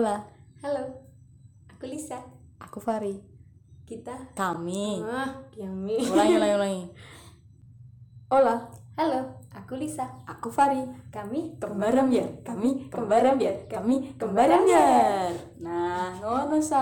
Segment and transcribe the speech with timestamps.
[0.00, 0.16] Hola,
[0.64, 0.96] Halo,
[1.68, 2.24] aku Lisa.
[2.56, 3.20] aku Fari.
[3.84, 4.32] Kita.
[4.32, 5.04] Kami.
[5.04, 6.00] Ah, Yami.
[6.08, 6.82] Ulangi, ulangi, ulangi.
[8.32, 8.64] Hola,
[8.96, 10.08] Halo, aku Lisa.
[10.24, 10.88] aku Fari.
[11.12, 15.36] Kami Kembaran biar, kami kembaran biar, kami kembaran biar.
[15.60, 16.80] Nah, ngono sa.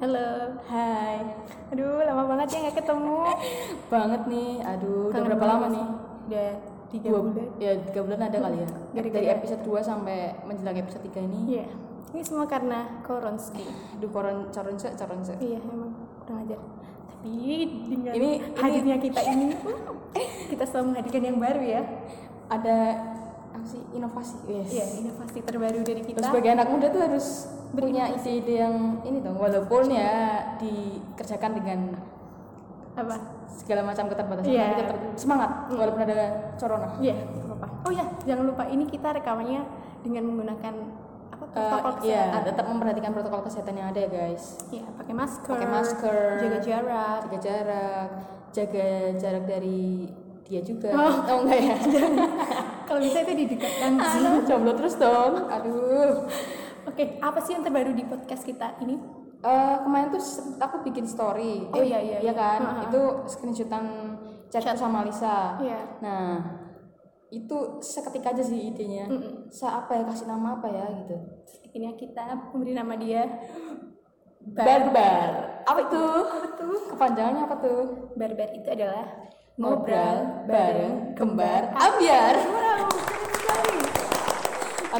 [0.00, 0.56] Halo.
[0.64, 1.20] Hai.
[1.76, 3.20] Aduh, lama banget ya nggak ketemu.
[3.92, 4.64] Banget nih.
[4.64, 5.86] Aduh, udah berapa lama nih?
[6.32, 6.52] Udah
[6.88, 7.46] tiga Dua bulan.
[7.56, 8.68] Ya, tiga bulan ada kali ya.
[8.92, 11.40] Gara-gara- Dari episode 2 sampai menjelang episode 3 ini.
[11.52, 11.66] Iya.
[12.08, 13.66] Ini semua karena Koronski.
[13.94, 15.36] Aduh, koron coron sek, coron sek.
[15.36, 16.60] Iya, emang kurang ajar.
[17.10, 17.34] Tapi
[17.84, 19.46] dengan Ini- hadirnya kita ini,
[20.50, 21.82] kita selalu menghadirkan yang baru ya.
[22.46, 22.76] Ada
[23.50, 24.36] apa sih inovasi?
[24.46, 24.68] Yes.
[24.70, 26.22] Iya, inovasi terbaru dari kita.
[26.22, 27.26] Terus sebagai anak muda tuh harus
[27.68, 30.14] punya ide-ide yang ini dong, walaupun ya
[30.56, 31.80] dikerjakan dengan
[32.94, 33.35] Apa?
[33.48, 36.14] Segala macam keterbatasan, tapi tetap semangat walaupun ada
[36.54, 36.88] corona.
[36.98, 37.66] Iya, nggak apa-apa.
[37.82, 39.62] Oh ya, jangan lupa ini kita rekamannya
[40.00, 40.74] dengan menggunakan
[41.28, 42.42] apa Eh, protokol Iya, kesehatan.
[42.46, 44.44] tetap memperhatikan protokol kesehatan yang ada ya guys.
[44.68, 45.52] Iya, pakai masker.
[45.52, 47.18] Pakai masker, Jaga jarak.
[47.22, 48.08] jaga jarak,
[48.50, 50.08] jaga jarak dari
[50.42, 50.88] dia juga.
[50.92, 51.12] Oh.
[51.28, 51.76] Oh, enggak ya?
[52.86, 54.22] Kalau bisa itu didekatkan sih.
[54.46, 55.44] Jomblo terus dong.
[55.44, 56.24] Aduh.
[56.86, 58.94] Oke, apa sih yang terbaru di podcast kita ini?
[59.46, 60.22] Eh, kemarin tuh
[60.58, 61.70] aku bikin story.
[61.70, 62.34] Oh, iya, iya, Iya iya.
[62.34, 62.60] kan?
[62.66, 62.82] Ha-ha.
[62.90, 63.84] Itu screenshotan
[64.50, 65.54] chatku sama Lisa.
[65.62, 66.02] Iya.
[66.02, 66.42] Nah,
[67.30, 69.06] itu seketika aja sih idenya.
[69.06, 69.46] Mm-mm.
[69.54, 71.14] Sa apa ya kasih nama apa ya gitu.
[71.62, 73.22] Akhirnya kita memberi nama dia
[74.46, 75.62] Barbar.
[75.66, 76.02] Apa itu?
[76.94, 78.10] Kepanjangannya apa tuh?
[78.18, 79.06] Barbar itu adalah
[79.56, 82.34] Ngobrol bareng kembar ambiar.
[82.44, 82.86] Wow.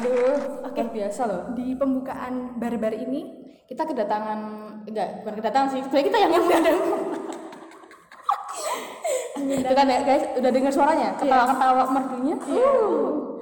[0.01, 0.35] Aduh,
[0.67, 1.41] oke biasa loh.
[1.55, 4.39] Di pembukaan Barbar ini Kita kedatangan
[4.87, 5.79] enggak, bukan kedatangan sih.
[5.83, 6.77] Sebenarnya kita yang ngundang.
[9.47, 11.09] Itu kan ya guys, udah dengar suaranya?
[11.19, 12.35] Ketawa-ketawa merdunya.
[12.47, 13.35] Uh.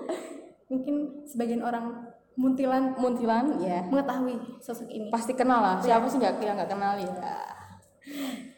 [0.66, 3.86] mungkin sebagian orang muntilan Muntilan, ya.
[3.86, 5.08] mengetahui sosok ini.
[5.14, 5.76] Pasti kenal lah.
[5.80, 7.14] Siapa sih nggak yang nggak kenal ya?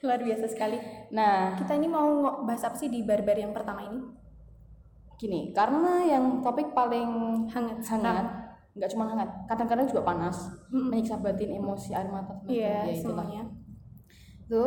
[0.01, 0.79] Luar biasa sekali.
[1.11, 4.01] Nah, Kita ini mau bahas apa sih di Barbar yang pertama ini?
[5.17, 7.09] gini, karena yang topik paling
[7.49, 7.81] Hangat.
[7.89, 8.25] hangat,
[8.77, 10.37] nggak cuma hangat, kadang-kadang juga panas,
[10.69, 13.43] menyiksa batin, emosi, air mata, Iya, ya semuanya.
[14.45, 14.63] Itu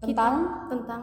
[0.00, 0.34] Kita tentang
[0.70, 1.02] tentang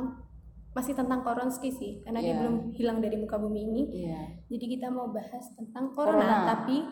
[0.73, 2.39] masih tentang Koronski sih, karena dia Iya.
[2.39, 3.83] belum hilang dari muka bumi ini.
[4.05, 6.37] iya, Jadi kita mau bahas tentang corona, Corona.
[6.47, 6.85] tapi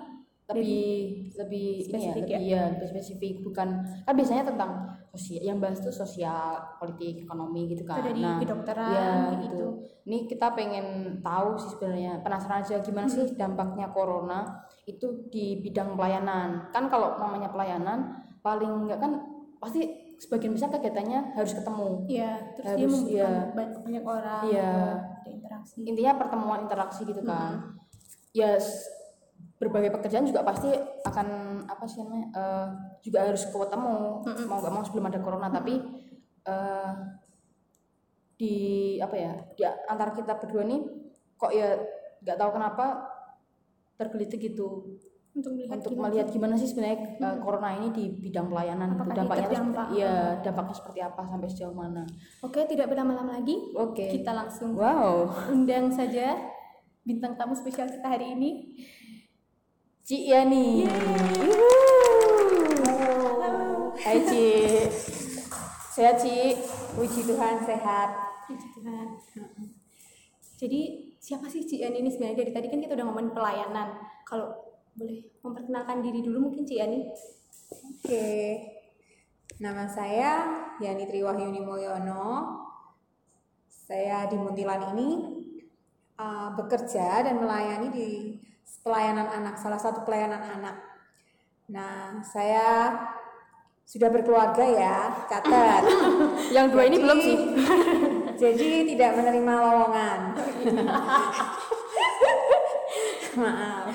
[0.45, 0.85] lebih
[1.33, 3.67] lebih ini ya, spesifik lebih ya, lebih spesifik bukan
[4.05, 4.71] kan biasanya tentang
[5.09, 8.05] sosial yang bahas tuh sosial, politik, ekonomi gitu kan.
[8.05, 9.09] dari nah, kedokteran ya
[9.41, 9.41] gitu.
[9.49, 9.67] gitu.
[10.05, 10.85] Ini kita pengen
[11.25, 16.69] tahu sih sebenarnya penasaran aja gimana sih dampaknya corona itu di bidang pelayanan.
[16.69, 19.11] Kan kalau namanya pelayanan paling enggak kan
[19.57, 19.81] pasti
[20.21, 21.89] sebagian besar kegiatannya harus ketemu.
[22.05, 23.51] Iya, terus dia Harus, membutuhkan iya.
[23.51, 24.69] banyak, banyak orang, Iya.
[24.69, 25.77] gitu, interaksi.
[25.89, 27.51] Intinya pertemuan interaksi gitu kan.
[28.31, 28.85] Ya s-
[29.55, 30.67] berbagai pekerjaan juga pasti
[31.07, 31.27] akan
[31.63, 32.67] apa sih namanya eh,
[32.99, 33.97] juga harus ketemu.
[34.51, 35.47] Mau nggak mau sebelum ada corona.
[35.47, 35.73] Tapi
[36.43, 36.91] eh,
[38.35, 38.55] di
[38.99, 40.81] apa ya di antara kita berdua nih
[41.39, 41.79] kok ya
[42.19, 42.85] nggak tahu kenapa
[43.95, 44.99] tergelitik gitu.
[45.35, 49.03] Untuk melihat untuk gimana melihat gimana sih sebenarnya eh, corona ini di bidang pelayanan gitu.
[49.03, 49.87] Apakah dampaknya terdampak?
[49.87, 52.03] seperti- iya dampaknya seperti apa sampai sejauh mana.
[52.43, 54.03] Oke, tidak berlama-lama lagi, oke.
[54.03, 55.27] Kita langsung wow.
[55.51, 56.39] undang saja
[57.05, 58.79] bintang tamu spesial kita hari ini.
[60.05, 60.85] Ci Yani
[63.97, 64.45] Hai Ci
[65.97, 66.53] Sehat Ci
[66.93, 68.09] Puji Tuhan sehat.
[68.45, 69.17] Puji Tuhan.
[70.61, 73.97] Jadi siapa sih Ci Yani ini sebenarnya dari tadi kan kita udah ngomongin pelayanan.
[74.29, 77.09] Kalau boleh memperkenalkan diri dulu mungkin Ci Yani.
[77.73, 78.61] Oke.
[79.57, 80.31] Nama saya
[80.85, 82.61] Yani Triwahyuni Mulyono.
[83.65, 85.09] Saya di Muntilan ini
[86.21, 88.09] uh, bekerja dan melayani di
[88.81, 90.75] pelayanan anak, salah satu pelayanan anak.
[91.67, 92.93] Nah, saya
[93.81, 95.85] sudah berkeluarga ya, catat.
[96.55, 97.37] Yang dua ini Jadi- belum sih
[98.41, 100.19] Jadi tidak menerima lowongan.
[103.35, 103.87] Maaf.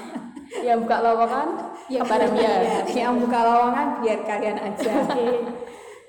[0.60, 1.48] Yang buka lowongan
[1.86, 4.94] Yang Kembaran biar Ya, yang buka lowongan biar kalian aja.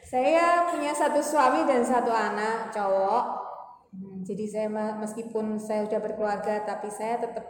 [0.01, 3.25] saya punya satu suami dan satu anak cowok.
[3.91, 7.43] Hmm, Jadi saya me- meskipun saya sudah berkeluarga, tapi saya tetap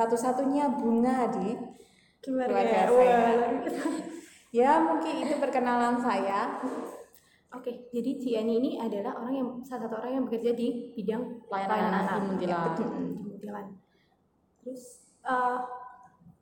[0.00, 1.52] satu-satunya bunga di
[2.24, 2.88] keluarga saya.
[2.88, 3.96] Wah.
[4.50, 6.58] Ya mungkin itu perkenalan saya.
[7.54, 11.46] Oke, jadi Ci Yani ini adalah orang yang salah satu orang yang bekerja di bidang
[11.46, 12.50] Pelayanan anak di Muntilan.
[12.50, 13.66] Ya, betul, di Muntilan.
[14.62, 14.82] Terus
[15.22, 15.58] eh,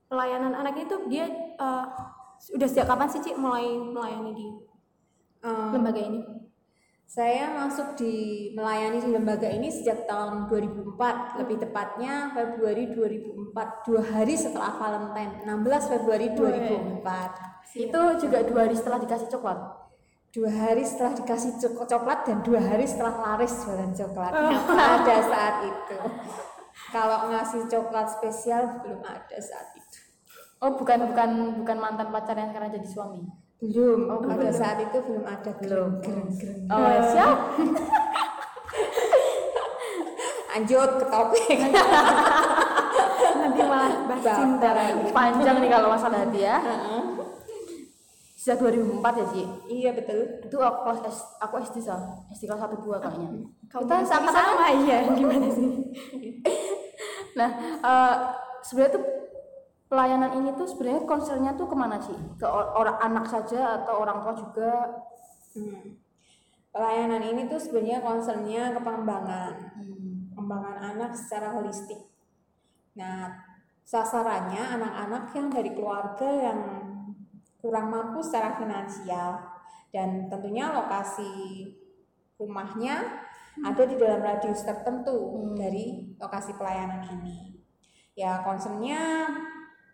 [0.09, 1.85] pelayanan anak itu dia eh,
[2.57, 4.47] udah sejak kapan sih Ci mulai melayani di
[5.39, 6.21] Eh, lembaga ini?
[7.09, 14.03] Saya masuk di melayani di lembaga ini sejak tahun 2004, lebih tepatnya Februari 2004, dua
[14.05, 17.81] hari setelah Valentine, 16 Februari 2004.
[17.81, 19.57] Itu juga dua hari setelah dikasih coklat.
[20.37, 24.33] Dua hari setelah dikasih cok- coklat dan dua hari setelah laris jualan coklat.
[24.69, 25.97] Pada saat itu.
[26.93, 29.99] Kalau ngasih coklat spesial belum ada saat itu.
[30.61, 31.29] Oh, bukan bukan
[31.65, 33.48] bukan mantan pacar yang sekarang jadi suami.
[33.59, 35.91] Belum, pada saat itu belum ada belum.
[36.71, 37.39] Oh, siap.
[40.55, 41.59] Lanjut ke topik.
[43.39, 44.35] Nanti malah bahas Baper.
[44.39, 45.11] cinta lagi.
[45.11, 46.59] Panjang nih kalau masalah hati ya.
[48.39, 49.43] Sejak 2004 ya, Ci.
[49.71, 50.19] iya betul.
[50.43, 51.99] Itu aku kelas aku SD sah.
[52.31, 53.43] SD kelas 1 2 kayaknya.
[53.71, 55.69] Kamu Kita sama sama ya gimana sih?
[57.35, 57.51] Nah,
[57.83, 58.15] eh,
[58.63, 59.05] sebenarnya tuh
[59.89, 62.17] pelayanan ini tuh sebenarnya concernnya tuh ke mana sih?
[62.37, 64.73] Ke or- orang anak saja atau orang tua juga?
[65.57, 65.97] Hmm.
[66.69, 70.31] Pelayanan ini tuh sebenarnya concernnya ke pengembangan, Hmm.
[70.37, 71.99] pengembangan anak secara holistik.
[72.95, 73.33] Nah,
[73.83, 76.61] sasarannya anak-anak yang dari keluarga yang
[77.59, 79.41] kurang mampu secara finansial
[79.91, 81.33] dan tentunya lokasi
[82.39, 83.25] rumahnya
[83.59, 87.59] ada di dalam radius tertentu dari lokasi pelayanan ini.
[88.15, 89.27] Ya, concernnya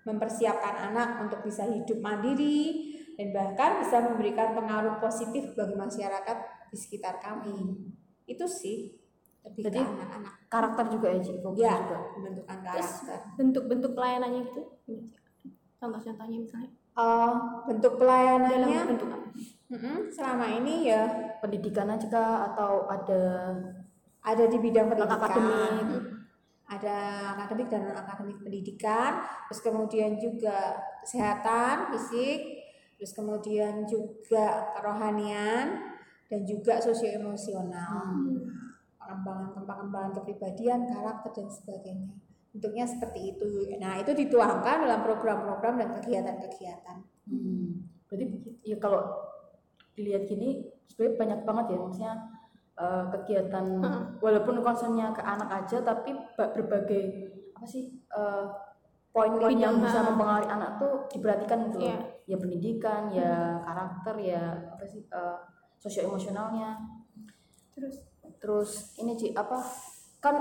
[0.04, 6.36] mempersiapkan anak untuk bisa hidup mandiri dan bahkan bisa memberikan pengaruh positif bagi masyarakat
[6.68, 7.88] di sekitar kami.
[8.24, 8.96] Itu sih
[9.44, 10.34] lebih Jadi, anak-anak.
[10.48, 11.32] Karakter juga ya, Ci.
[11.38, 11.98] Fokus Ya, juga.
[12.16, 13.18] pembentukan karakter.
[13.36, 14.62] Bentuk-bentuk pelayanannya gitu.
[15.76, 17.32] Contoh-contohnya misalnya Eh,
[17.66, 19.26] bentuk dalam pelayanannya bentuk apa?
[20.14, 21.02] selama ini ya
[21.42, 23.50] Pendidikan aja kah atau ada
[24.22, 26.23] ada di bidang pendidikan akademik?
[26.64, 26.98] Ada
[27.36, 32.40] akademik dan non akademik pendidikan terus kemudian juga kesehatan fisik
[32.96, 35.94] terus kemudian juga kerohanian
[36.28, 38.26] dan juga sosio-emosional.
[38.98, 42.14] Pengembangan pengembangan kepribadian karakter dan sebagainya.
[42.50, 43.68] Bentuknya seperti itu.
[43.76, 46.98] Nah itu dituangkan dalam program-program dan kegiatan-kegiatan.
[47.28, 47.84] Hmm.
[48.08, 48.24] Berarti
[48.64, 49.04] ya kalau
[49.94, 52.14] dilihat gini sebenarnya banyak banget ya maksudnya
[52.74, 53.64] eh, kegiatan
[54.18, 57.02] walaupun concernnya ke anak aja tapi ba- berbagai
[57.52, 58.44] apa sih eh,
[59.10, 61.86] poin-poin yang bisa mempengaruhi anak tuh diperhatikan gitu loh.
[61.86, 61.98] Iya.
[62.24, 63.32] ya pendidikan ya
[63.62, 65.38] karakter ya apa sih eh,
[65.78, 66.78] sosio emosionalnya
[67.70, 68.06] Terus
[68.38, 69.58] terus ini Ci apa
[70.18, 70.36] kan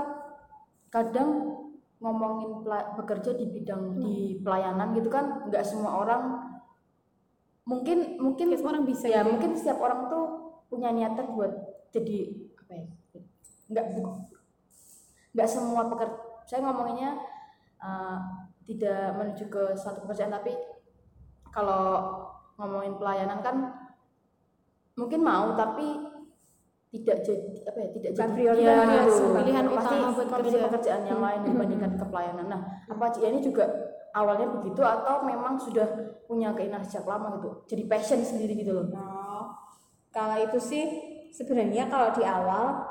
[0.88, 1.50] kadang
[1.98, 2.62] ngomongin
[2.94, 6.22] bekerja di bidang di pelayanan gitu kan nggak semua orang
[7.64, 9.30] mungkin mungkin Kayak semua orang bisa ya gitu.
[9.32, 10.24] mungkin setiap orang tuh
[10.68, 11.52] punya niatan buat
[11.94, 12.18] jadi
[12.58, 12.84] apa ya
[13.70, 13.86] nggak
[15.34, 17.10] nggak semua pekerja saya ngomonginnya
[17.78, 18.18] eh,
[18.66, 20.58] tidak menuju ke satu pekerjaan tapi
[21.54, 22.18] kalau
[22.58, 23.56] ngomongin pelayanan kan
[24.98, 26.14] mungkin mau tapi
[26.94, 29.24] tidak jadi apa ya tidak jadi prioritas, ya, gitu.
[29.34, 30.66] pilihan pasti utama buat memilih kerja.
[30.70, 33.64] pekerjaan yang lain dibandingkan ke pelayanan nah apa Ci ini juga
[34.14, 38.86] awalnya begitu atau memang sudah punya keinginan sejak lama gitu jadi passion sendiri gitu loh
[38.94, 39.50] Oh,
[40.14, 42.86] kalau itu sih sebenarnya kalau di awal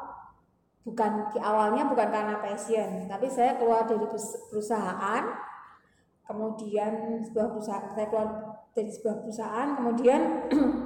[0.83, 4.03] bukan di awalnya bukan karena passion, tapi saya keluar dari
[4.51, 5.23] perusahaan,
[6.27, 8.29] kemudian sebuah perusahaan saya keluar
[8.75, 10.21] dari sebuah perusahaan, kemudian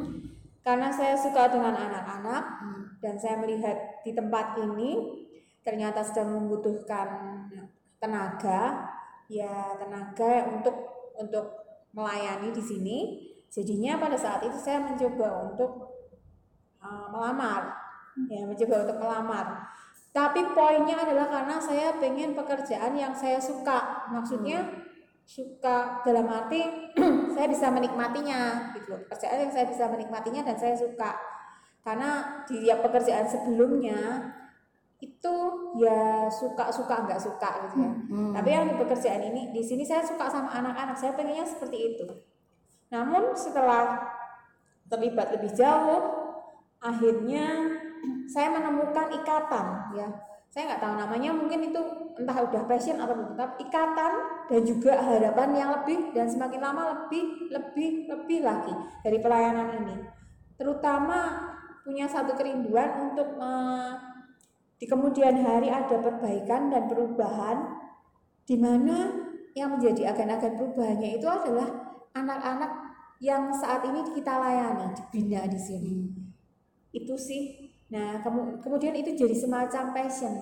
[0.66, 2.44] karena saya suka dengan anak-anak
[3.02, 5.26] dan saya melihat di tempat ini
[5.66, 7.08] ternyata sedang membutuhkan
[7.98, 8.86] tenaga,
[9.26, 10.76] ya tenaga untuk
[11.18, 11.46] untuk
[11.98, 12.98] melayani di sini.
[13.48, 15.87] Jadinya pada saat itu saya mencoba untuk
[16.82, 17.74] uh, melamar,
[18.30, 19.46] ya mencoba untuk melamar.
[20.12, 24.66] Tapi poinnya adalah karena saya pengen pekerjaan yang saya suka, maksudnya
[25.28, 26.64] suka dalam arti
[27.38, 29.02] saya bisa menikmatinya, gitu loh.
[29.06, 31.14] Pekerjaan yang saya bisa menikmatinya dan saya suka.
[31.86, 34.34] Karena di tiap pekerjaan sebelumnya
[34.98, 35.36] itu
[35.78, 37.92] ya suka suka nggak suka gitu ya.
[38.34, 42.08] Tapi yang di pekerjaan ini di sini saya suka sama anak-anak, saya pengennya seperti itu.
[42.90, 44.02] Namun setelah
[44.90, 46.17] terlibat lebih jauh,
[46.82, 47.46] akhirnya
[48.30, 49.66] saya menemukan ikatan
[49.96, 50.08] ya.
[50.48, 51.82] Saya nggak tahu namanya mungkin itu
[52.18, 54.14] entah udah passion atau belum, tapi ikatan
[54.48, 59.96] dan juga harapan yang lebih dan semakin lama lebih lebih lebih lagi dari pelayanan ini.
[60.56, 61.52] Terutama
[61.84, 63.92] punya satu kerinduan untuk eh,
[64.80, 67.58] di kemudian hari ada perbaikan dan perubahan
[68.48, 69.14] di mana
[69.52, 71.68] yang menjadi agen-agen perubahannya itu adalah
[72.16, 72.72] anak-anak
[73.20, 76.27] yang saat ini kita layani dibina di sini
[76.92, 77.42] itu sih.
[77.88, 80.34] Nah kemu- kemudian itu jadi semacam passion.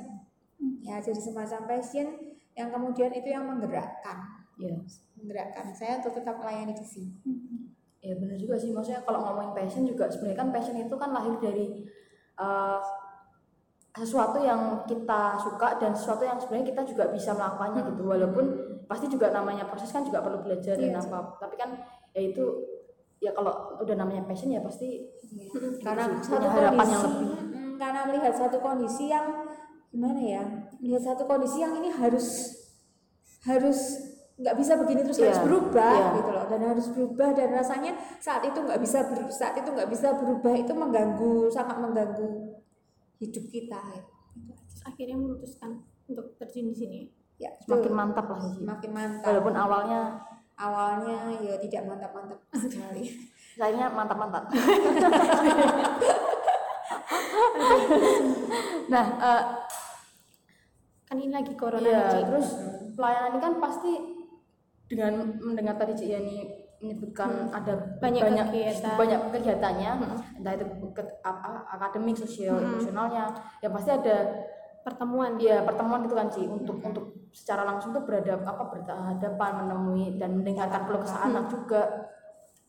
[0.82, 2.08] Ya jadi semacam passion
[2.54, 4.18] yang kemudian itu yang menggerakkan.
[4.56, 4.75] Ya.
[5.20, 7.12] Menggerakkan saya untuk tetap melayani di sini.
[8.00, 8.72] Ya benar juga sih.
[8.72, 11.84] Maksudnya kalau ngomongin passion juga sebenarnya kan passion itu kan lahir dari
[12.36, 12.80] eh,
[13.96, 18.02] sesuatu yang kita suka dan sesuatu yang sebenarnya kita juga bisa melakukannya gitu.
[18.04, 18.46] Walaupun
[18.86, 21.02] pasti juga namanya proses kan juga perlu belajar dan Iya.
[21.02, 21.40] apa.
[21.40, 21.74] tapi kan
[22.12, 22.44] ya itu
[23.25, 25.10] ya kalau udah namanya passion ya pasti
[25.82, 27.29] karena punya satu harapan kondisi yang lebih.
[27.41, 29.25] Mm, karena melihat satu kondisi yang
[29.89, 30.41] gimana ya
[30.77, 32.27] melihat satu kondisi yang ini harus
[33.46, 33.79] harus
[34.36, 36.08] nggak bisa begini terus Iya, harus berubah iya.
[36.20, 39.88] gitu loh dan harus berubah dan rasanya saat itu nggak bisa ber- saat itu nggak
[39.88, 42.60] bisa berubah itu mengganggu sangat mengganggu
[43.15, 44.01] hidup kita ya.
[44.67, 45.72] Terus akhirnya memutuskan
[46.05, 47.00] untuk terjun di sini.
[47.36, 48.00] ya semakin betul.
[48.00, 50.01] mantap lah sih semakin mantap walaupun awalnya
[50.56, 53.04] awalnya ya tidak mantap-mantap sekali.
[53.56, 54.44] Lainnya mantap-mantap.
[58.86, 59.44] Nah eh,
[61.06, 62.20] Kan ini lagi corona Iya, Ci.
[62.24, 62.48] terus
[62.94, 63.92] pelayanan ini kan pasti
[64.86, 66.38] dengan mendengar tadi Cik Yani
[66.78, 68.94] menyebutkan ada Banyak banyak kegiatan.
[68.96, 69.92] banyak kegiatannya,
[70.36, 74.34] entah itu ke- apa akademik, sosial, emosionalnya, ya pasti ada
[74.86, 75.42] pertemuan.
[75.42, 76.46] Ya pertemuan gitu kan Ci.
[76.46, 82.13] Untuk untuk secara langsung tuh berhadap apa berhadapan menemui dan mendengarkan keluh kesah anak juga.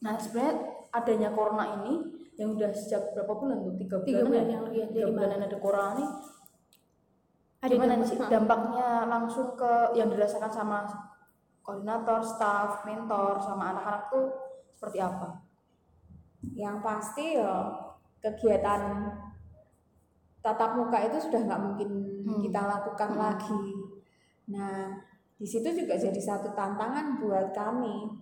[0.01, 0.55] Nah sebenarnya
[0.97, 1.95] adanya corona ini
[2.41, 3.75] yang udah sejak berapa bulan tuh?
[3.77, 4.53] Tiga bulan, Tiga bulan ya?
[4.57, 6.11] yang lebih, tiga dari bulanan ada corona nih.
[7.57, 10.79] Ada gimana dampak- sih dampaknya langsung ke yang dirasakan sama
[11.61, 14.25] koordinator, staff, mentor, sama anak-anak tuh
[14.73, 15.45] seperti apa?
[16.55, 17.75] yang pasti ya
[18.23, 19.11] kegiatan
[20.47, 21.89] tatap muka itu sudah nggak mungkin
[22.23, 22.39] Hmm.
[22.43, 23.19] kita lakukan Hmm.
[23.19, 23.67] lagi.
[24.55, 24.95] Nah,
[25.35, 28.15] di situ juga jadi satu tantangan buat kami,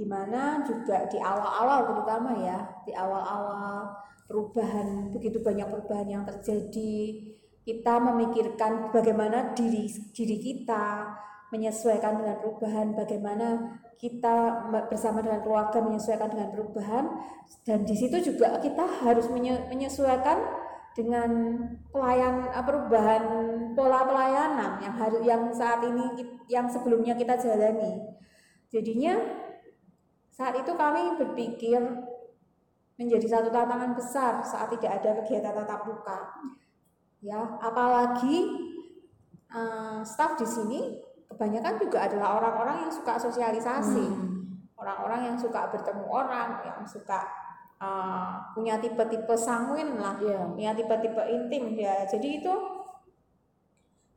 [0.00, 2.56] di mana juga di awal-awal terutama ya,
[2.88, 3.92] di awal-awal
[4.24, 7.20] perubahan begitu banyak perubahan yang terjadi,
[7.60, 9.84] kita memikirkan bagaimana diri
[10.16, 11.12] diri kita
[11.52, 17.04] menyesuaikan dengan perubahan, bagaimana kita bersama dengan keluarga menyesuaikan dengan perubahan
[17.68, 20.40] dan di situ juga kita harus menye- menyesuaikan
[21.00, 21.30] dengan
[21.88, 23.24] pelayan perubahan
[23.72, 28.04] pola pelayanan yang harus yang saat ini yang sebelumnya kita jalani.
[28.68, 29.16] Jadinya
[30.28, 31.80] saat itu kami berpikir
[33.00, 36.18] menjadi satu tantangan besar saat tidak ada kegiatan tatap muka.
[37.24, 38.36] Ya, apalagi
[39.48, 40.80] eh, staf di sini
[41.32, 44.30] kebanyakan juga adalah orang-orang yang suka sosialisasi
[44.80, 47.28] orang-orang yang suka bertemu orang, yang suka
[47.80, 50.52] uh, punya tipe-tipe sanguin lah, Iya.
[50.52, 52.04] punya tipe-tipe intim ya.
[52.04, 52.54] Jadi itu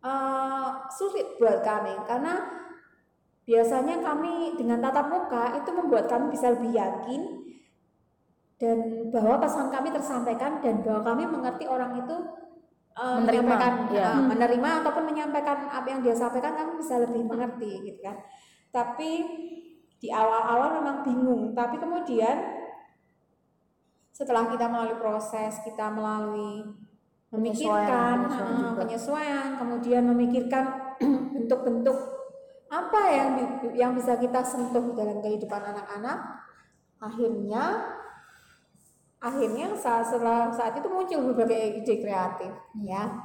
[0.04, 2.44] uh, sulit buat kami karena
[3.44, 7.44] biasanya kami dengan tatap muka itu membuat kami bisa lebih yakin
[8.60, 12.16] dan bahwa pesan kami tersampaikan dan bahwa kami mengerti orang itu
[12.96, 14.08] uh, Menerima, menyampaikan ya.
[14.16, 18.16] uh, menerima ataupun menyampaikan apa yang dia sampaikan kami bisa lebih mengerti gitu kan.
[18.72, 19.12] Tapi
[20.00, 22.63] di awal-awal memang bingung, tapi kemudian
[24.14, 26.70] setelah kita melalui proses, kita melalui
[27.34, 30.66] memikirkan Penyesuaian, penyesuaian uh, penyesuaian, kemudian memikirkan
[31.34, 31.98] bentuk-bentuk
[32.70, 33.30] apa yang
[33.74, 36.46] yang bisa kita sentuh dalam kehidupan anak-anak,
[37.02, 37.90] akhirnya
[39.18, 40.14] akhirnya saat
[40.54, 42.54] saat itu muncul berbagai ide kreatif,
[42.86, 43.18] ya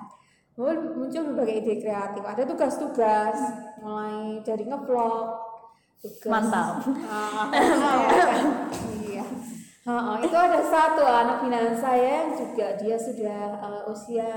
[0.57, 2.25] muncul berbagai ide kreatif.
[2.25, 3.37] Ada tugas-tugas
[3.85, 5.27] mulai dari ngevlog,
[6.01, 6.81] tugas Mantap.
[7.09, 8.45] Ah, ya kan?
[10.21, 14.29] Itu ada satu anak binaan saya yang juga dia sudah eh, usia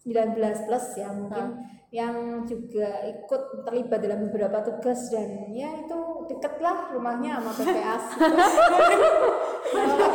[0.00, 0.32] 19
[0.64, 1.60] plus ya mungkin
[1.90, 5.98] yang juga ikut terlibat dalam beberapa tugas dan ya itu
[6.30, 8.04] deket lah rumahnya sama PPAS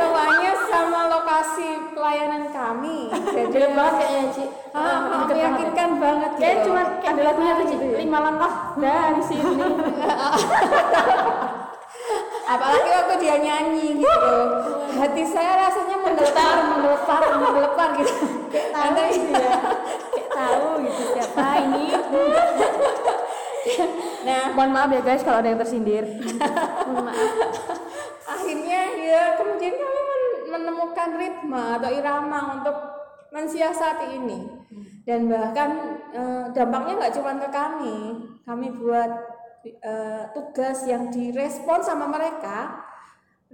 [0.01, 4.43] rumahnya sama lokasi pelayanan kami jadi Deket banget kayaknya Ci.
[4.71, 6.65] ah, ah, meyakinkan banget Kayak gitu.
[6.71, 9.53] cuma ada lagunya tuh Ci, lima langkah dari sini.
[12.45, 14.37] apalagi waktu dia nyanyi gitu.
[14.95, 18.13] Hati saya rasanya menggelepar menggelepar menggelepar gitu.
[18.71, 19.57] Tahu gitu ya.
[20.13, 21.85] Kayak tahu gitu siapa ini.
[24.25, 24.53] Nah.
[24.57, 26.05] Mohon maaf ya guys kalau ada yang tersindir.
[26.89, 27.29] mohon maaf.
[28.25, 32.77] Akhirnya ya kemudian kami men- menemukan ritme atau irama untuk
[33.33, 34.39] mensiasati ini.
[35.05, 37.97] Dan bahkan eh, dampaknya nggak cuma ke kami.
[38.45, 39.11] Kami buat
[39.65, 42.85] eh, tugas yang direspon sama mereka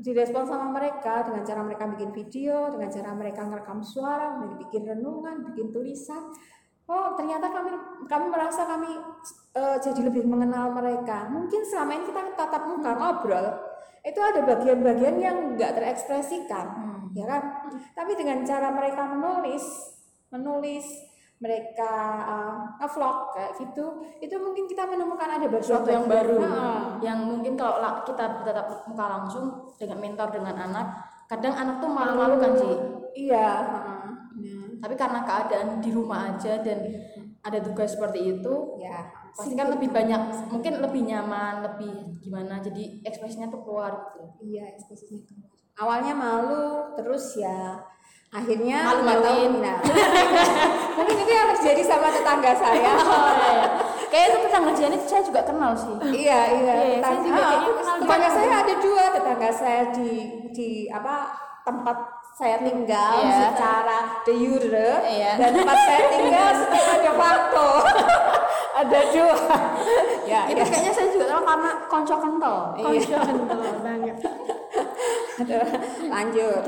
[0.02, 5.52] direspon sama mereka dengan cara mereka bikin video dengan cara mereka merekam suara bikin renungan
[5.52, 6.32] bikin tulisan.
[6.90, 7.72] Oh ternyata kami
[8.08, 8.92] kami merasa kami
[9.56, 11.28] eh, jadi lebih mengenal mereka.
[11.30, 13.46] Mungkin selama ini kita tatap muka ngobrol
[14.02, 16.66] itu ada bagian-bagian yang nggak terekspresikan
[17.14, 17.44] ya kan?
[17.94, 19.64] Tapi dengan cara mereka menulis
[20.32, 21.11] menulis
[21.42, 23.86] mereka uh, ngevlog kayak gitu
[24.22, 26.38] itu mungkin kita menemukan ada Sesuatu yang baru.
[26.38, 29.46] Nah, Yang mungkin kalau la- kita bertatap muka langsung
[29.82, 30.88] dengan mentor dengan anak,
[31.26, 32.76] kadang anak tuh malu-malu kan sih.
[33.12, 34.00] iya heeh.
[34.82, 36.80] tapi karena keadaan di rumah aja dan
[37.42, 43.02] ada tugas seperti itu ya pasti kan lebih banyak mungkin lebih nyaman lebih gimana jadi
[43.06, 47.78] ekspresinya tuh keluar gitu iya ekspresinya keluar awalnya malu terus ya
[48.32, 49.76] akhirnya Malu nggak tahu, nah,
[50.96, 52.94] mungkin itu yang terjadi sama tetangga saya.
[54.12, 55.96] Kayak itu tetangga Jian itu saya juga kenal sih.
[56.00, 58.36] Iya iya Iya, saya tetangga, ah, kayaknya kenal tetangga juga.
[58.36, 60.12] saya ada dua tetangga saya di
[60.52, 61.16] di apa
[61.62, 61.98] tempat
[62.34, 63.36] saya tinggal Iya.
[63.46, 65.32] secara de jure Iya.
[65.36, 67.68] dan tempat saya tinggal secara de facto.
[68.72, 69.36] Ada dua.
[70.24, 70.64] Ya itu ya.
[70.64, 72.58] kayaknya saya juga tahu karena konco kental.
[72.80, 74.16] Konco kental banget.
[75.44, 75.68] Aduh,
[76.08, 76.64] lanjut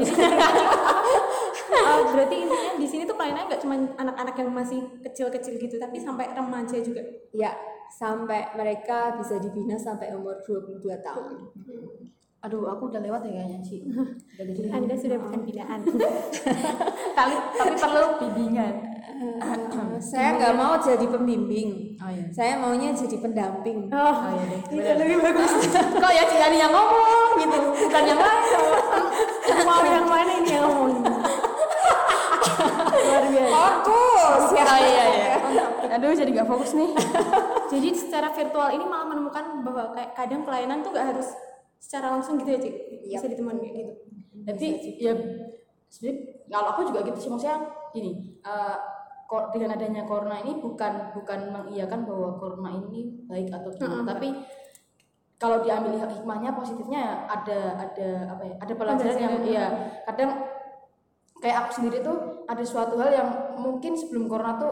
[1.71, 6.01] Oh, berarti intinya di sini tuh pelayanannya nggak cuma anak-anak yang masih kecil-kecil gitu, tapi
[6.01, 7.01] sampai remaja juga.
[7.31, 7.53] ya
[7.93, 11.53] sampai mereka bisa dibina sampai umur 22 tahun.
[12.43, 15.79] Aduh aku udah lewat ya kayaknya sih udah jadi Anda sudah bukan binaan.
[17.17, 18.93] tapi tapi perlu bimbingan
[20.03, 21.95] saya nggak mau jadi pembimbing.
[22.01, 22.25] Oh iya.
[22.33, 23.87] Saya maunya jadi pendamping.
[23.93, 24.61] Oh, oh iya deh.
[24.75, 25.51] Itu lebih bagus.
[25.71, 27.57] kok ya Ciani yang ngomong gitu?
[27.87, 28.43] Bukan yang lain.
[29.67, 31.07] Mau yang mana ini yang ngomong?
[32.91, 33.63] Luar biasa.
[34.23, 34.63] Fokus ya.
[34.63, 35.35] Oh iya iya.
[35.99, 36.89] Aduh jadi nggak fokus nih.
[37.73, 41.33] Jadi secara virtual ini malah menemukan bahwa kayak kadang pelayanan tuh nggak harus
[41.81, 42.75] secara langsung gitu ya, Cik.
[43.01, 43.93] Bisa ditemukan kayak gitu.
[44.45, 44.67] Jadi
[45.01, 45.13] ya
[45.89, 46.21] sebenarnya
[46.53, 47.57] kalau aku juga gitu sih maksudnya
[47.93, 48.37] gini
[49.33, 54.29] kor- dengan adanya corona ini bukan bukan mengiyakan bahwa corona ini baik atau gimana tapi
[55.41, 59.65] kalau diambil hikmahnya positifnya ada ada apa ya ada pelajaran yang iya
[60.05, 60.31] kadang
[61.43, 64.71] kayak aku sendiri tuh ada suatu hal yang mungkin sebelum corona tuh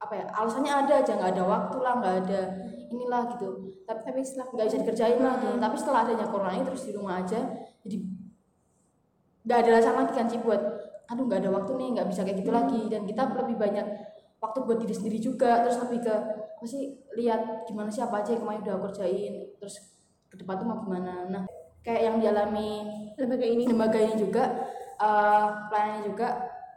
[0.00, 2.40] apa ya alasannya ada aja nggak ada waktu lah nggak ada
[2.88, 5.60] inilah gitu tapi tapi setelah nggak bisa dikerjain lah gitu.
[5.60, 7.40] tapi setelah adanya corona ini terus di rumah aja
[7.84, 7.96] jadi
[9.44, 10.62] nggak ada alasan lagi kan Ci buat
[11.12, 13.86] aduh nggak ada waktu nih nggak bisa kayak gitu lagi dan kita lebih banyak
[14.40, 16.14] waktu buat diri sendiri juga terus lebih ke
[16.56, 19.74] apa sih lihat gimana sih apa aja yang kemarin udah aku kerjain terus
[20.32, 21.44] ke depan tuh mau gimana nah
[21.84, 22.70] kayak yang dialami
[23.18, 23.64] Lembaga ini.
[23.68, 24.44] lembaga ini juga
[25.02, 26.28] eh pelayanannya juga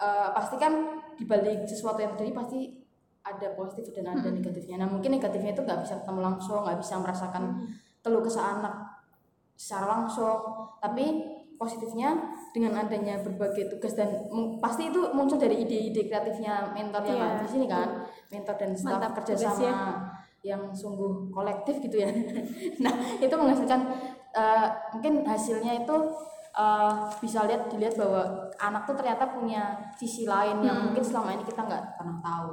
[0.02, 0.74] eh, pasti kan
[1.16, 2.60] dibalik sesuatu yang terjadi pasti
[3.26, 4.82] ada positif dan ada negatifnya.
[4.82, 7.44] Nah mungkin negatifnya itu nggak bisa ketemu langsung nggak bisa merasakan
[8.06, 8.76] keluh kesah anak
[9.58, 10.38] secara langsung.
[10.78, 11.06] Tapi
[11.56, 14.28] positifnya dengan adanya berbagai tugas dan
[14.60, 18.04] pasti itu muncul dari ide-ide kreatifnya mentor yang ada di sini kan.
[18.30, 19.74] mentor dan staf Mantap, kerjasama tugasnya.
[20.44, 22.12] yang sungguh kolektif gitu ya.
[22.84, 23.82] Nah itu menghasilkan
[24.36, 25.96] eh, mungkin hasilnya itu
[26.56, 28.22] eh, bisa lihat dilihat bahwa
[28.58, 32.50] anak tuh ternyata punya sisi lain yang mungkin selama ini kita nggak pernah tahu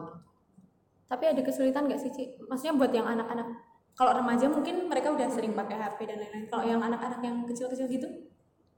[1.13, 2.49] Tapi ada kesulitan nggak sih, Cik?
[2.49, 3.45] Maksudnya buat yang anak-anak
[3.93, 6.49] kalau remaja mungkin mereka udah sering pakai HP dan lain-lain.
[6.49, 8.09] Kalau yang anak-anak yang kecil-kecil gitu,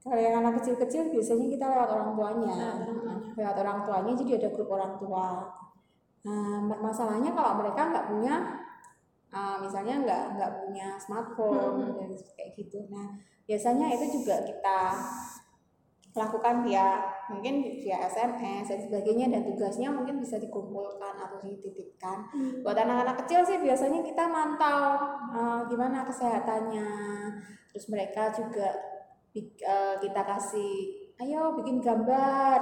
[0.05, 3.29] kalau yang anak kecil-kecil biasanya kita lewat orang tuanya Lewat orang tuanya.
[3.33, 5.27] lewat orang tuanya jadi ada grup orang tua
[6.25, 8.35] nah masalahnya kalau mereka nggak punya
[9.35, 12.87] uh, misalnya nggak nggak punya smartphone dan kayak gitu.
[12.87, 14.79] Nah biasanya itu juga kita
[16.15, 22.31] lakukan via mungkin via SMS dan sebagainya dan tugasnya mungkin bisa dikumpulkan atau dititipkan.
[22.63, 24.95] Buat anak-anak kecil sih biasanya kita mantau
[25.35, 26.87] uh, gimana kesehatannya.
[27.75, 28.71] Terus mereka juga
[29.35, 30.71] eh, kita kasih
[31.19, 32.59] ayo bikin gambar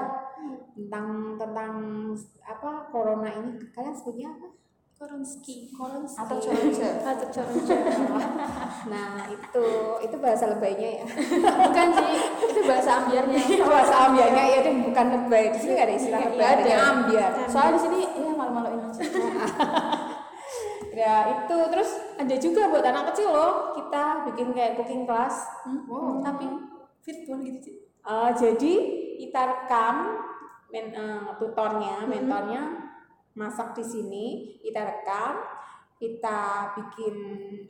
[0.74, 1.74] tentang tentang
[2.42, 3.62] apa corona ini.
[3.70, 4.63] Kalian sebutnya apa
[5.04, 5.68] Koronski.
[5.76, 6.16] Koronski.
[6.16, 7.60] atau challenge Atau coron
[8.92, 9.66] nah itu
[10.00, 11.06] itu bahasa lebaynya ya.
[11.44, 12.16] Bukan sih.
[12.56, 13.42] Itu bahasa ambiarnya.
[13.68, 16.64] Bahasa ambiarnya ya deh bukan lebay di sini nggak ada istilah lebay Nggak ada.
[16.64, 17.32] adanya ambiar.
[17.52, 19.02] Soalnya di sini ya malu-maluin aja.
[20.94, 21.90] Ya itu terus
[22.22, 25.42] ada juga buat anak kecil loh kita bikin kayak cooking class.
[25.90, 26.46] Oh, tapi
[27.02, 27.76] virtual gitu, Cik.
[28.06, 28.74] Eh, jadi
[29.18, 29.96] kita rekam
[30.70, 32.93] men, eh, tutornya, mentornya
[33.34, 34.28] masak di sini,
[34.62, 35.42] kita rekam,
[35.98, 37.16] kita bikin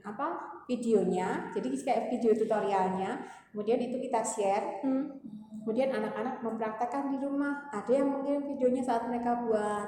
[0.04, 5.20] apa videonya, jadi kayak video tutorialnya, kemudian itu kita share, Hmm.
[5.64, 7.72] kemudian anak-anak mempraktekkan di rumah.
[7.72, 9.88] Ada yang mengirim videonya saat mereka buat,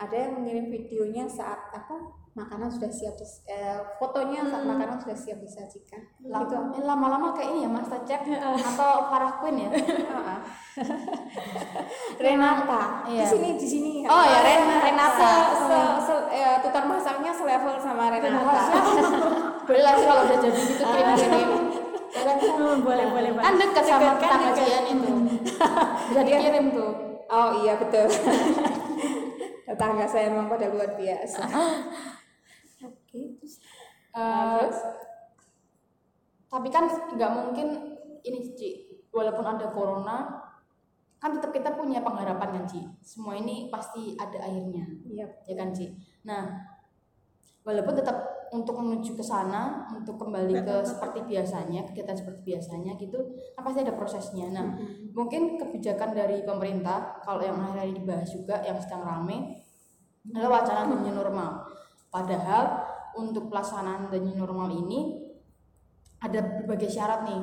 [0.00, 5.12] ada yang mengirim videonya saat apa makanan sudah siap, dis- eh, fotonya saat makanan sudah
[5.12, 6.00] siap disajikan.
[6.24, 6.80] Lama- Gitu.
[6.80, 9.70] lama-lama kayak ini ya Master Chef atau Farah Queen ya?
[10.08, 10.38] Ah, ah.
[12.18, 12.82] Renata.
[13.04, 13.24] Di Iya.
[13.26, 13.92] sini di sini.
[14.04, 15.32] Oh, ya, Ren- Renata.
[15.52, 18.54] se, se, se- ya, tutor masaknya selevel sama Renata.
[18.64, 18.80] Sih
[20.02, 21.50] kalau udah jadi gitu kirim-kirim
[22.54, 24.52] Oh, boleh, boleh, kan dekat sama tetangga
[24.84, 25.12] itu.
[26.08, 26.92] Bisa dikirim tuh.
[27.26, 28.04] Oh iya betul.
[29.66, 31.42] Tetangga saya memang pada luar biasa
[33.12, 33.60] Oke, terus?
[34.16, 34.66] Eh,
[36.48, 37.68] tapi kan nggak mungkin
[38.24, 38.70] ini Ci.
[39.12, 40.40] Walaupun ada corona
[41.20, 42.80] kan tetap kita punya pengharapan kan Ci?
[43.04, 44.88] Semua ini pasti ada akhirnya.
[45.04, 45.28] Iya.
[45.44, 45.92] ya kan Ci?
[46.24, 46.72] Nah
[47.68, 53.16] walaupun tetap untuk menuju ke sana untuk kembali ke seperti biasanya kegiatan seperti biasanya gitu
[53.56, 54.48] kan pasti ada prosesnya.
[54.52, 54.76] Nah
[55.12, 59.36] mungkin kebijakan dari pemerintah kalau yang akhir-akhir ini dibahas juga yang sedang rame
[60.32, 61.64] adalah wacana new normal.
[62.12, 65.20] Padahal untuk pelaksanaan the new normal ini
[66.18, 67.42] ada berbagai syarat nih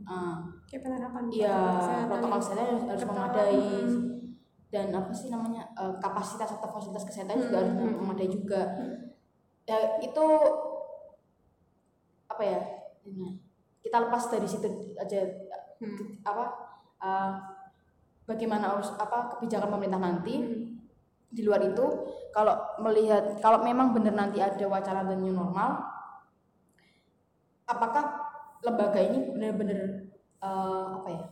[0.00, 0.36] Eh,
[0.66, 2.08] Kayak penerapan Iya, kesehatan.
[2.10, 4.10] protokol kesehatan harus, harus memadai Hmm.
[4.66, 7.94] dan apa sih namanya eh, kapasitas atau fasilitas kesehatan juga harus Hmm.
[7.94, 8.60] memadai juga.
[9.64, 10.26] Ya itu
[12.26, 12.60] apa ya?
[13.80, 15.20] Kita lepas dari situ aja
[15.78, 16.20] Hmm.
[16.22, 16.44] apa
[16.98, 17.32] eh,
[18.26, 20.69] bagaimana urus apa kebijakan pemerintah nanti Hmm.
[21.30, 21.86] Di luar itu
[22.34, 25.78] kalau melihat kalau memang benar nanti ada wacana the new normal
[27.70, 28.18] apakah
[28.66, 30.10] lembaga ini benar-benar
[30.42, 31.22] eh, apa ya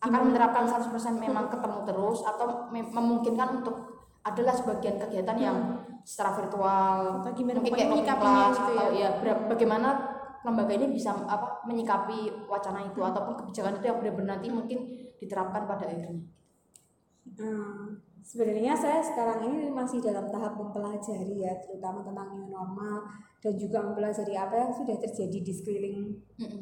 [0.00, 3.76] akan menerapkan 100% memang ketemu terus atau mem- memungkinkan untuk
[4.24, 5.56] adalah sebagian kegiatan yang
[6.04, 9.10] secara virtual Atau gimana mungkin kayak menyikapinya gitu atau ya.
[9.20, 9.88] ya bagaimana
[10.40, 14.78] lembaga ini bisa apa menyikapi wacana itu ataupun kebijakan itu yang benar-benar nanti mungkin
[15.20, 16.24] diterapkan pada akhirnya.
[17.36, 23.08] Hmm, sebenarnya saya sekarang ini masih dalam tahap mempelajari ya, terutama tentang new normal
[23.40, 25.98] dan juga mempelajari apa yang sudah terjadi di sekeliling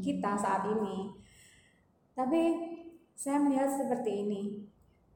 [0.04, 1.10] kita saat ini.
[2.14, 2.42] Tapi
[3.18, 4.42] saya melihat seperti ini.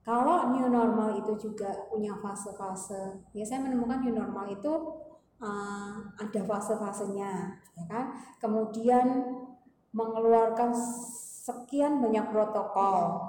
[0.03, 4.73] Kalau new normal itu juga punya fase-fase, ya saya menemukan new normal itu
[5.39, 8.11] uh, ada fase-fasenya, ya kan?
[8.43, 9.07] Kemudian
[9.95, 10.75] mengeluarkan
[11.47, 13.23] sekian banyak protokol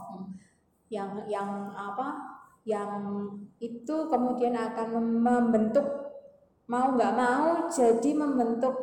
[0.90, 2.33] yang yang apa?
[2.64, 2.96] Yang
[3.60, 5.86] itu kemudian akan mem- membentuk
[6.64, 8.76] mau nggak mau jadi membentuk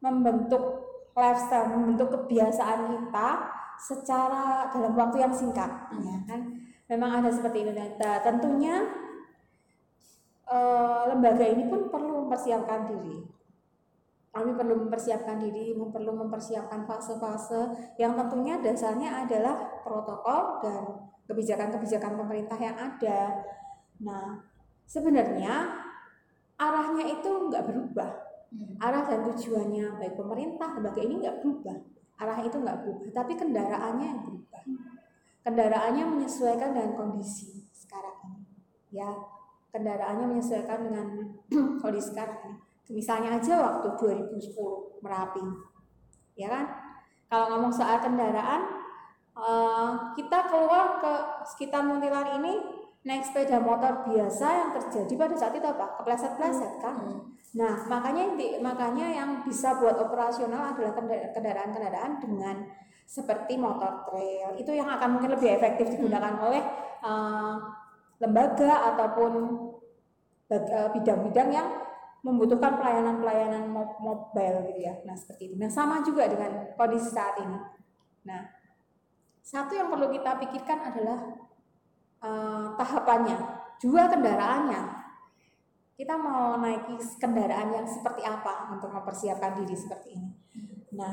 [0.00, 3.28] membentuk lifestyle, membentuk kebiasaan kita
[3.76, 5.68] secara dalam waktu yang singkat,
[6.00, 6.40] ya kan?
[6.88, 7.72] Memang ada seperti itu.
[7.76, 8.88] Dan tentunya
[10.48, 13.20] eh, lembaga ini pun perlu mempersiapkan diri.
[14.30, 20.82] Kami perlu mempersiapkan diri, perlu mempersiapkan fase-fase yang tentunya dasarnya adalah protokol dan
[21.30, 23.46] kebijakan-kebijakan pemerintah yang ada.
[24.02, 24.42] Nah,
[24.82, 25.86] sebenarnya
[26.58, 28.10] arahnya itu nggak berubah.
[28.82, 31.78] Arah dan tujuannya baik pemerintah lembaga ini nggak berubah.
[32.18, 34.62] Arah itu nggak berubah tapi kendaraannya yang berubah.
[35.46, 38.42] Kendaraannya menyesuaikan dengan kondisi sekarang ini
[38.90, 39.10] ya.
[39.70, 41.06] Kendaraannya menyesuaikan dengan
[41.82, 42.58] kondisi sekarang ini.
[42.90, 43.94] Misalnya aja waktu
[44.26, 45.70] 2010 Merapi
[46.34, 46.64] ya kan?
[47.30, 48.79] Kalau ngomong soal kendaraan
[49.40, 51.12] eh, kita keluar ke
[51.48, 52.52] sekitar Muntilan ini
[53.00, 57.00] naik sepeda motor biasa yang terjadi pada saat itu apa kepleset-pleset kan
[57.50, 62.62] Nah, makanya inti- makanya yang bisa buat operasional adalah kenda- kendaraan-kendaraan dengan
[63.02, 64.54] seperti motor trail.
[64.54, 66.62] Itu yang akan mungkin lebih efektif digunakan oleh
[67.02, 67.54] eh,
[68.22, 69.32] lembaga ataupun
[70.46, 71.68] eh, bidang-bidang yang
[72.22, 74.94] membutuhkan pelayanan-pelayanan mo- mobile gitu ya.
[75.02, 75.54] Nah, seperti itu.
[75.58, 77.58] Nah, sama juga dengan kondisi saat ini.
[78.30, 78.46] Nah,
[79.40, 81.18] satu yang perlu kita pikirkan adalah
[82.22, 83.38] eh, tahapannya,
[83.80, 85.00] dua kendaraannya
[86.00, 90.32] kita mau naiki kendaraan yang seperti apa untuk mempersiapkan diri seperti ini.
[90.96, 91.12] Nah,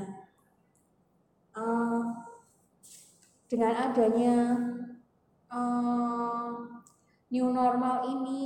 [1.60, 2.04] eh,
[3.52, 4.36] dengan adanya
[5.52, 6.52] eh,
[7.36, 8.44] new normal ini,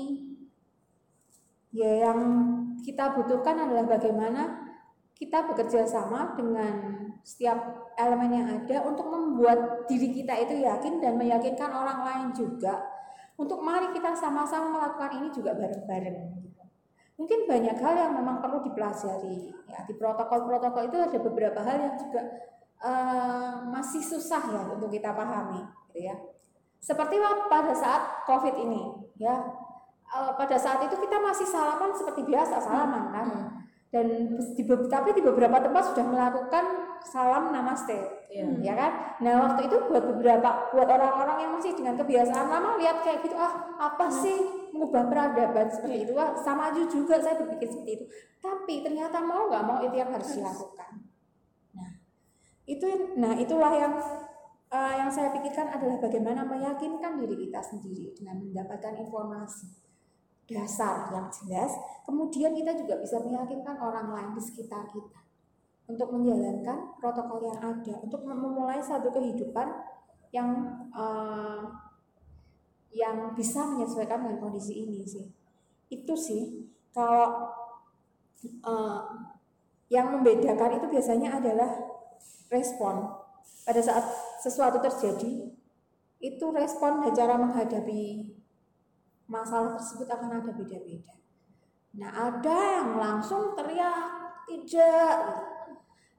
[1.70, 2.20] ya yang
[2.82, 4.65] kita butuhkan adalah bagaimana
[5.13, 11.18] kita bekerja sama dengan setiap elemen yang ada untuk membuat diri kita itu yakin dan
[11.18, 12.82] meyakinkan orang lain juga
[13.42, 16.20] untuk mari kita sama-sama melakukan ini juga bareng-bareng.
[16.46, 16.62] gitu.
[17.18, 19.50] Mungkin banyak hal yang memang perlu dipelajari.
[19.66, 22.22] Ya, di protokol-protokol itu ada beberapa hal yang juga
[22.82, 26.16] eh, masih susah ya untuk kita pahami, gitu ya.
[26.82, 28.82] Seperti pada saat COVID ini,
[29.22, 29.38] ya.
[30.12, 33.28] Eh, pada saat itu kita masih salaman seperti biasa salaman kan.
[33.92, 38.48] Dan di, tapi di beberapa tempat sudah melakukan salam namaste Iya.
[38.64, 38.92] ya kan?
[39.20, 43.36] Nah waktu itu buat beberapa buat orang-orang yang masih dengan kebiasaan lama lihat kayak gitu
[43.36, 46.16] ah apa sih mengubah peradaban seperti itu?
[46.16, 48.06] Ah, sama aja juga saya berpikir seperti itu.
[48.40, 50.92] Tapi ternyata mau nggak mau itu yang harus dilakukan.
[51.76, 51.92] Nah
[52.64, 52.88] itu
[53.20, 53.94] nah itulah yang
[54.72, 59.68] eh, yang saya pikirkan adalah bagaimana meyakinkan diri kita sendiri dengan mendapatkan informasi
[60.48, 61.76] dasar yang jelas.
[62.08, 65.31] Kemudian kita juga bisa meyakinkan orang lain di sekitar kita
[65.91, 69.67] untuk menjalankan protokol yang ada untuk memulai satu kehidupan
[70.32, 70.49] yang
[70.95, 71.63] eh,
[72.91, 75.27] yang bisa menyesuaikan dengan kondisi ini sih
[75.91, 77.51] itu sih kalau
[78.43, 79.01] eh,
[79.91, 81.71] yang membedakan itu biasanya adalah
[82.47, 83.12] respon
[83.67, 84.06] pada saat
[84.39, 85.51] sesuatu terjadi
[86.21, 88.32] itu respon dan cara menghadapi
[89.25, 91.15] masalah tersebut akan ada beda-beda.
[91.97, 95.17] Nah, ada yang langsung teriak, tidak.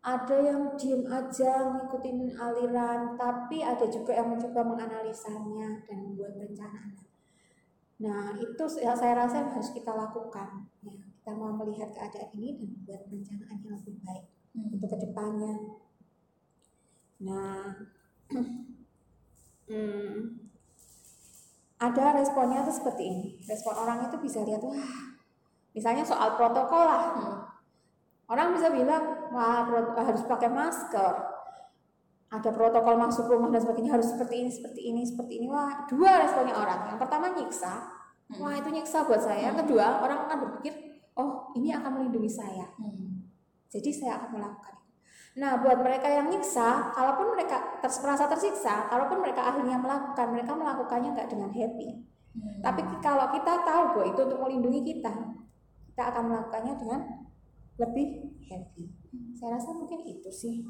[0.03, 6.99] Ada yang diem aja ngikutin aliran, tapi ada juga yang mencoba menganalisanya dan membuat perencanaan.
[8.03, 10.67] Nah, itu ya saya rasa yang harus kita lakukan.
[10.83, 14.25] Ya, kita mau melihat keadaan ini dan membuat perencanaan yang lebih baik
[14.59, 14.75] hmm.
[14.75, 15.55] untuk ke depannya.
[17.23, 17.63] Nah,
[19.71, 20.15] hmm,
[21.79, 23.27] ada responnya tuh seperti ini.
[23.47, 25.15] Respon orang itu bisa lihat wah,
[25.71, 27.03] misalnya soal protokol lah.
[27.15, 27.39] Hmm.
[28.27, 31.15] Orang bisa bilang harus pakai masker.
[32.33, 35.47] Ada protokol masuk rumah dan sebagainya harus seperti ini, seperti ini, seperti ini.
[35.53, 36.89] Wah, dua responnya orang.
[36.89, 37.73] Yang pertama nyiksa.
[38.33, 38.41] Hmm.
[38.41, 39.53] Wah, itu nyiksa buat saya.
[39.53, 40.73] Yang kedua, orang akan berpikir,
[41.13, 43.29] "Oh, ini akan melindungi saya." Hmm.
[43.69, 44.73] Jadi saya akan melakukan
[45.33, 50.53] Nah, buat mereka yang nyiksa, kalaupun mereka ter merasa tersiksa, kalaupun mereka akhirnya melakukan, mereka
[50.53, 52.05] melakukannya nggak dengan happy.
[52.37, 52.61] Hmm.
[52.61, 55.13] Tapi kalau kita tahu bahwa itu untuk melindungi kita,
[55.93, 57.01] kita akan melakukannya dengan
[57.81, 58.09] lebih
[58.45, 59.02] happy.
[59.37, 60.65] Saya rasa mungkin itu sih.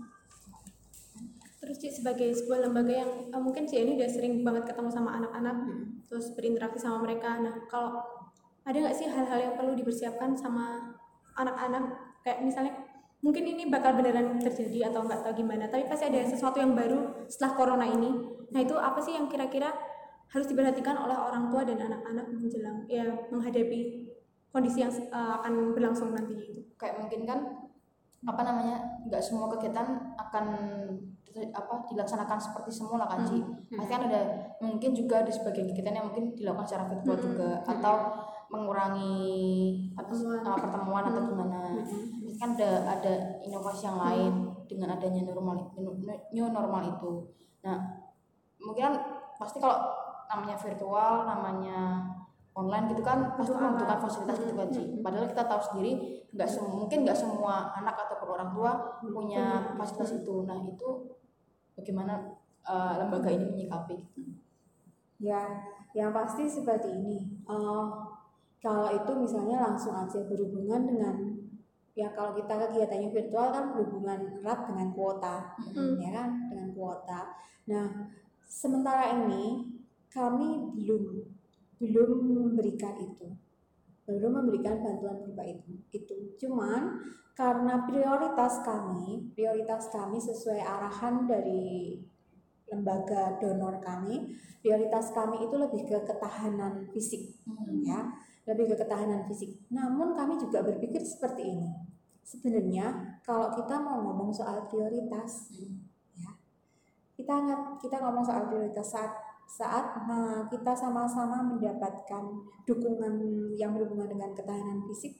[1.62, 5.14] Terus Cik sebagai sebuah lembaga yang uh, mungkin Cik ini udah sering banget ketemu sama
[5.22, 6.10] anak-anak, hmm.
[6.10, 7.38] terus berinteraksi sama mereka.
[7.38, 8.02] Nah, kalau
[8.66, 10.94] ada nggak sih hal-hal yang perlu dipersiapkan sama
[11.38, 12.74] anak-anak kayak misalnya
[13.22, 17.26] mungkin ini bakal beneran terjadi atau nggak tahu gimana tapi pasti ada sesuatu yang baru
[17.30, 18.10] setelah corona ini
[18.50, 19.70] nah itu apa sih yang kira-kira
[20.32, 24.10] harus diperhatikan oleh orang tua dan anak-anak menjelang ya menghadapi
[24.50, 27.38] kondisi yang uh, akan berlangsung nantinya itu kayak mungkin kan
[28.22, 28.76] apa namanya
[29.10, 30.44] nggak semua kegiatan akan
[31.32, 33.72] apa dilaksanakan seperti semula kan sih hmm.
[33.72, 37.24] pasti kan ada mungkin juga di sebagian kegiatan yang mungkin dilakukan secara virtual hmm.
[37.24, 37.72] juga hmm.
[37.78, 37.96] atau
[38.52, 39.16] mengurangi
[39.96, 42.36] pertemuan, uh, pertemuan atau gimana hmm.
[42.36, 44.68] kan ada ada inovasi yang lain hmm.
[44.68, 45.72] dengan adanya normal
[46.30, 47.12] new normal itu
[47.64, 47.80] nah
[48.60, 49.00] mungkin
[49.40, 49.80] pasti kalau
[50.28, 52.06] namanya virtual namanya
[52.52, 55.92] online gitu kan pasti membutuhkan fasilitas gitu kan sih padahal kita tahu sendiri
[56.32, 58.72] nggak mungkin nggak semua anak ataupun orang tua
[59.04, 60.34] punya fasilitas itu.
[60.48, 60.88] Nah itu
[61.76, 62.32] bagaimana
[62.64, 63.96] uh, lembaga ini menyikapi?
[65.20, 67.44] Ya yang pasti seperti ini.
[67.44, 68.08] Uh,
[68.62, 71.14] kalau itu misalnya langsung aja berhubungan dengan
[71.92, 76.00] ya kalau kita kegiatannya virtual kan berhubungan erat dengan kuota hmm.
[76.00, 76.28] ya kan?
[76.48, 77.20] Dengan kuota.
[77.68, 78.12] Nah
[78.44, 79.68] sementara ini
[80.08, 81.31] kami belum
[81.82, 83.34] belum memberikan itu
[84.06, 87.02] belum memberikan bantuan berupa itu itu cuman
[87.34, 91.98] karena prioritas kami prioritas kami sesuai arahan dari
[92.70, 97.82] lembaga donor kami prioritas kami itu lebih ke ketahanan fisik hmm.
[97.82, 98.10] ya
[98.46, 99.54] lebih ke ketahanan fisik.
[99.70, 101.70] Namun kami juga berpikir seperti ini.
[102.22, 105.50] Sebenarnya kalau kita mau ngomong soal prioritas,
[106.14, 106.30] ya,
[107.14, 107.34] kita
[107.78, 109.10] kita ngomong soal prioritas saat
[109.48, 112.24] saat nah, kita sama-sama mendapatkan
[112.64, 113.14] dukungan
[113.58, 115.18] yang berhubungan dengan ketahanan fisik,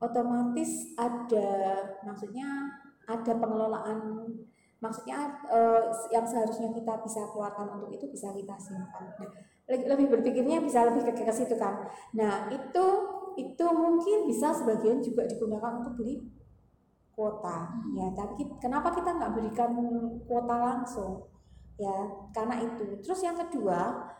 [0.00, 2.46] otomatis ada maksudnya
[3.08, 3.98] ada pengelolaan
[4.78, 9.10] maksudnya uh, yang seharusnya kita bisa keluarkan untuk itu bisa kita simpan.
[9.18, 9.30] Nah,
[9.68, 11.82] lebih berpikirnya bisa lebih ke, ke situ kan.
[12.14, 12.86] Nah, itu
[13.38, 16.38] itu mungkin bisa sebagian juga digunakan untuk beli
[17.18, 17.66] kuota
[17.98, 19.74] ya tapi kenapa kita nggak berikan
[20.22, 21.26] kuota langsung
[21.78, 21.98] ya
[22.34, 22.98] karena itu.
[23.00, 24.10] Terus yang kedua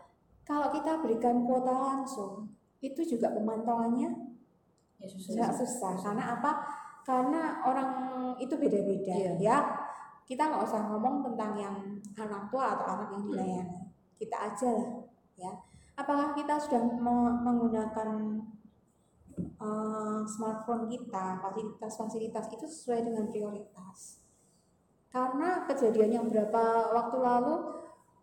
[0.46, 4.10] kalau kita berikan kuota langsung itu juga pemantauannya
[4.98, 5.92] ya susah, susah.
[5.98, 6.52] karena apa?
[7.02, 7.90] Karena orang
[8.38, 9.32] itu beda-beda iya.
[9.36, 9.58] ya.
[10.24, 11.76] Kita nggak usah ngomong tentang yang
[12.14, 13.80] anak tua atau anak yang dilayani.
[14.16, 14.90] Kita aja lah
[15.36, 15.52] ya.
[15.98, 16.78] Apakah kita sudah
[17.42, 18.38] menggunakan
[19.58, 24.27] uh, smartphone kita fasilitas-fasilitas itu sesuai dengan prioritas
[25.08, 27.54] karena kejadian yang berapa waktu lalu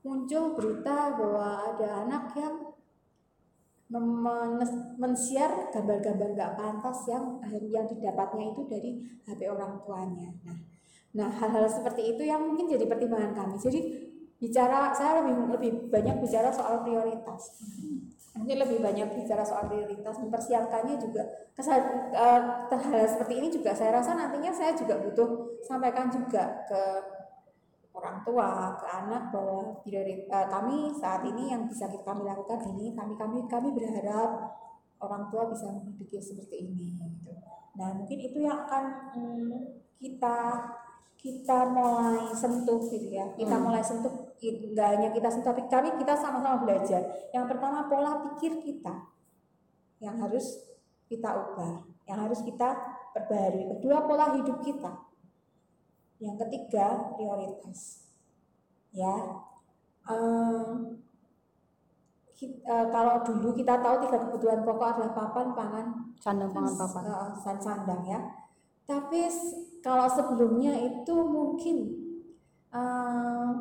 [0.06, 2.56] muncul berita bahwa ada anak yang
[4.98, 7.38] men-share gambar-gambar gak pantas yang
[7.70, 8.92] yang didapatnya itu dari
[9.26, 10.30] HP orang tuanya.
[10.46, 10.58] Nah,
[11.16, 13.56] Nah, hal-hal seperti itu yang mungkin jadi pertimbangan kami.
[13.56, 13.80] Jadi
[14.46, 17.58] bicara saya lebih lebih banyak bicara soal prioritas.
[18.36, 21.24] Mungkin lebih banyak bicara soal prioritas, mempersiapkannya juga
[21.56, 21.80] kesal,
[22.12, 26.82] uh, hal seperti ini juga saya rasa nantinya saya juga butuh sampaikan juga ke
[27.96, 32.60] orang tua, ke anak bahwa prioritas uh, kami saat ini yang bisa kita kami lakukan
[32.76, 34.52] ini kami kami kami berharap
[35.00, 37.34] orang tua bisa berpikir seperti ini gitu.
[37.76, 38.84] Nah, mungkin itu yang akan
[39.16, 40.38] hmm, kita
[41.26, 43.64] kita mulai sentuh gitu ya kita hmm.
[43.66, 47.02] mulai sentuh nggak hanya kita tapi kami kita sama-sama belajar.
[47.32, 48.94] Yang pertama pola pikir kita
[50.04, 50.76] yang harus
[51.08, 52.78] kita ubah yang harus kita
[53.14, 54.92] perbaharui kedua pola hidup kita.
[56.22, 58.06] Yang ketiga prioritas.
[58.94, 59.42] Ya.
[60.06, 60.72] Eh,
[62.38, 65.86] ki- eh, kalau dulu kita tahu tiga kebutuhan pokok adalah papan, pangan,
[66.22, 67.04] Sandang pangan papan.
[67.42, 68.20] dan sandang ya.
[68.86, 69.26] Tapi
[69.82, 71.78] kalau sebelumnya itu mungkin
[72.70, 73.52] eh,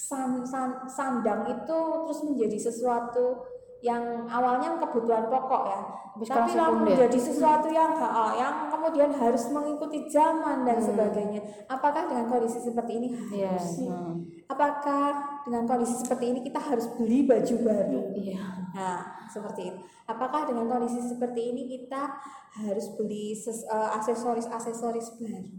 [0.00, 3.44] san- san- sandang itu terus menjadi sesuatu
[3.80, 5.80] yang awalnya kebutuhan pokok ya,
[6.12, 11.40] Tapi tapi lalu menjadi sesuatu yang ha- yang kemudian harus mengikuti zaman dan sebagainya.
[11.64, 13.80] Apakah dengan kondisi seperti ini harus?
[13.80, 14.44] hmm.
[14.52, 18.02] Apakah dengan kondisi seperti ini kita harus beli baju baru?
[18.12, 18.44] Iya.
[18.76, 19.00] Nah,
[19.32, 19.78] seperti itu.
[20.04, 22.20] Apakah dengan kondisi seperti ini kita
[22.60, 25.56] harus beli ses- eh, aksesoris-aksesoris baru?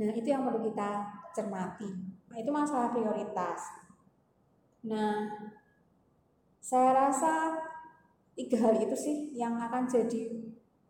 [0.00, 0.90] Nah, itu yang perlu kita
[1.36, 2.17] cermati.
[2.28, 3.60] Nah, itu masalah prioritas.
[4.84, 5.26] Nah,
[6.60, 7.56] saya rasa
[8.36, 10.36] tiga hal itu sih yang akan jadi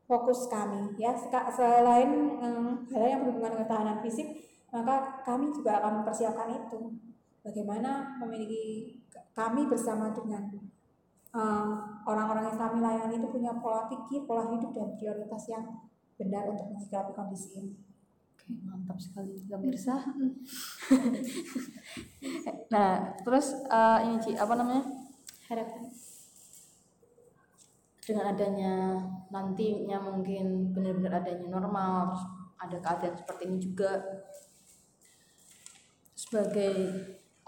[0.04, 1.14] fokus kami ya.
[1.54, 2.10] Selain
[2.42, 4.28] em, hal yang berhubungan dengan ketahanan fisik
[4.68, 6.92] maka kami juga akan mempersiapkan itu.
[7.40, 9.00] Bagaimana memiliki
[9.32, 10.52] kami bersama dengan
[11.32, 11.74] eh,
[12.04, 15.64] orang-orang yang kami layani itu punya pola pikir pola hidup dan prioritas yang
[16.18, 17.87] benar untuk menyikapi kondisi ini
[18.64, 20.00] mantap sekali pemirsa.
[22.74, 24.84] nah, terus eh, ini Ci, apa namanya?
[25.48, 25.88] harapan
[28.04, 28.74] Dengan adanya
[29.28, 32.24] nantinya mungkin benar-benar adanya normal, terus
[32.56, 33.90] ada keadaan seperti ini juga
[36.16, 36.72] sebagai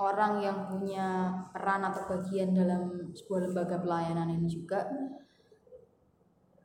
[0.01, 4.89] orang yang punya peran atau bagian dalam sebuah lembaga pelayanan ini juga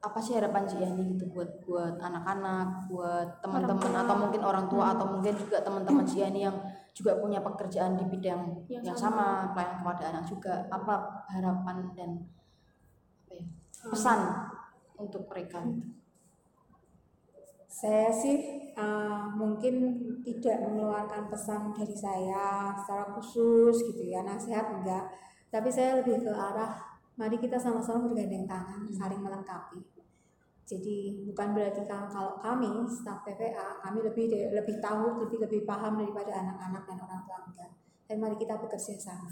[0.05, 4.93] apa sih harapan Ci Yani gitu buat buat anak-anak, buat teman-teman atau mungkin orang tua
[4.93, 6.57] atau mungkin juga teman-teman Ci Yani yang
[6.93, 9.49] juga punya pekerjaan di bidang Yang yang, sama.
[9.49, 10.53] sama, pelayanan kepada anak juga.
[10.69, 10.95] Apa
[11.33, 12.11] harapan dan
[13.25, 13.45] apa ya,
[13.89, 14.19] pesan
[15.01, 15.89] untuk mereka gitu.
[17.65, 25.11] Saya sih eh, mungkin tidak mengeluarkan pesan dari saya secara khusus gitu ya nasihat enggak,
[25.49, 29.94] tapi saya lebih ke arah mari kita sama-sama bergandeng tangan saling melengkapi.
[30.65, 36.01] Jadi bukan berarti kalau, kalau kami staf PPA kami lebih lebih tahu lebih lebih paham
[36.01, 37.71] daripada anak-anak dan orang tua enggak.
[38.05, 39.29] Dan mari kita bekerja sama,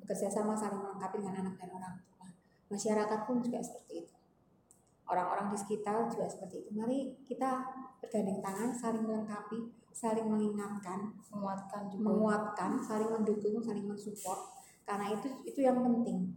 [0.00, 2.28] bekerja sama saling melengkapi dengan anak dan orang tua.
[2.72, 4.14] Masyarakat pun juga seperti itu
[5.10, 6.70] orang-orang di sekitar juga seperti itu.
[6.78, 7.66] Mari kita
[7.98, 9.58] bergandeng tangan, saling melengkapi,
[9.90, 14.54] saling mengingatkan, menguatkan juga menguatkan, saling mendukung, saling mensupport.
[14.86, 16.30] Karena itu itu yang penting.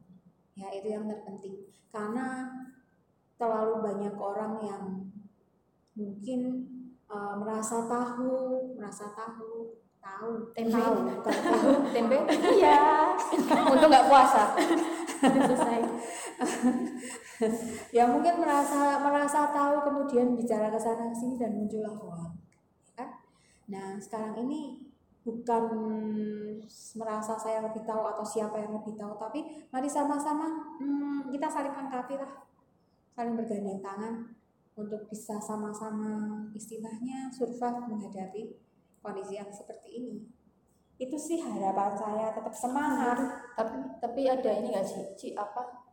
[0.57, 1.69] Ya, itu yang terpenting.
[1.93, 2.49] Karena
[3.43, 4.83] terlalu banyak orang yang
[5.99, 6.41] mungkin
[7.11, 10.79] eh, merasa tahu, merasa tahu, tahu, Tempe.
[10.79, 10.95] tahu,
[11.27, 11.69] tahu.
[11.91, 12.17] tempe?
[12.63, 13.11] Iya.
[13.75, 14.55] Untuk nggak puasa?
[15.19, 15.79] Selesai.
[17.91, 22.39] Ya mungkin merasa merasa tahu kemudian bicara ke sana ke sini dan muncullah hoax
[22.95, 23.19] kan?
[23.67, 24.79] Nah sekarang ini
[25.27, 25.63] bukan
[26.95, 31.73] merasa saya lebih tahu atau siapa yang lebih tahu tapi mari sama-sama hmm, kita saling
[31.75, 32.31] melengkapi lah
[33.13, 34.33] saling bergandeng tangan
[34.73, 38.57] untuk bisa sama-sama istilahnya survive menghadapi
[39.05, 40.15] kondisi yang seperti ini.
[40.97, 43.17] Itu sih harapan saya tetap semangat.
[43.53, 45.85] Tapi tapi ada ini nggak sih Ci, apa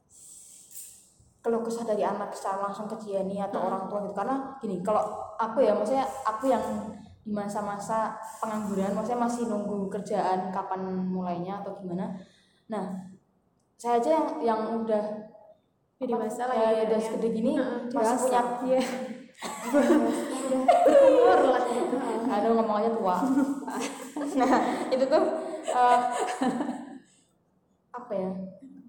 [1.41, 4.17] kalau kesah dari anak secara langsung ke Ciani atau orang tua gitu?
[4.17, 6.65] Karena gini kalau aku ya maksudnya aku yang
[7.21, 12.17] di masa-masa pengangguran maksudnya masih nunggu kerjaan kapan mulainya atau gimana.
[12.73, 13.13] Nah
[13.77, 15.30] saya aja yang yang udah
[16.01, 17.53] Ya, dewasa lah ya, udah segede gini
[17.93, 18.81] masih punya iya.
[20.89, 21.65] Umur lah
[22.31, 23.17] aduh ngomong aja tua.
[24.39, 24.53] Nah
[24.89, 25.23] itu tuh
[25.67, 25.99] eh,
[27.93, 28.31] apa ya?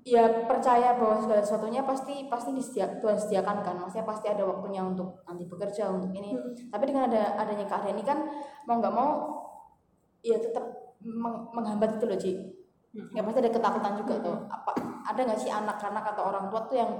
[0.02, 3.76] Ya percaya bahwa segala sesuatunya pasti pasti disediakan Tuhan sediakan kan.
[3.82, 6.32] Maksudnya pasti ada waktunya untuk nanti bekerja untuk ini.
[6.71, 8.24] Tapi dengan ada adanya keadaan ini kan
[8.69, 9.12] mau nggak mau
[10.24, 10.63] ya tetap
[11.04, 12.32] meng- menghambat itu loh Ci
[12.91, 14.38] ya pasti ada ketakutan juga tuh.
[14.51, 14.71] Apa
[15.08, 16.91] ada nggak sih anak-anak atau orang tua tuh yang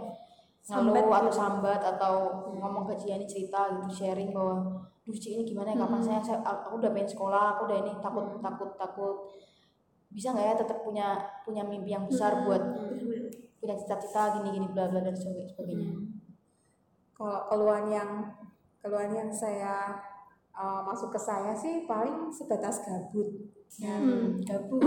[0.62, 2.14] ngeluh Sambat atau sambat atau
[2.54, 4.62] ngomong ke Ciani cerita gitu sharing bahwa
[5.02, 5.82] duh Ci ini gimana ya?
[5.82, 9.16] Kapan saya, saya aku udah pengen sekolah aku udah ini takut takut takut.
[10.14, 12.62] Bisa nggak ya tetap punya punya mimpi yang besar buat
[13.58, 15.50] punya cita-cita gini-gini bla bla dan sebagainya.
[15.58, 15.94] Sebagainya.
[17.18, 18.12] kalau keluhan yang
[18.82, 19.98] keluhan yang saya
[20.54, 23.28] uh, masuk ke saya sih paling sebatas gabut.
[23.80, 24.84] Ya Hmm, gabut.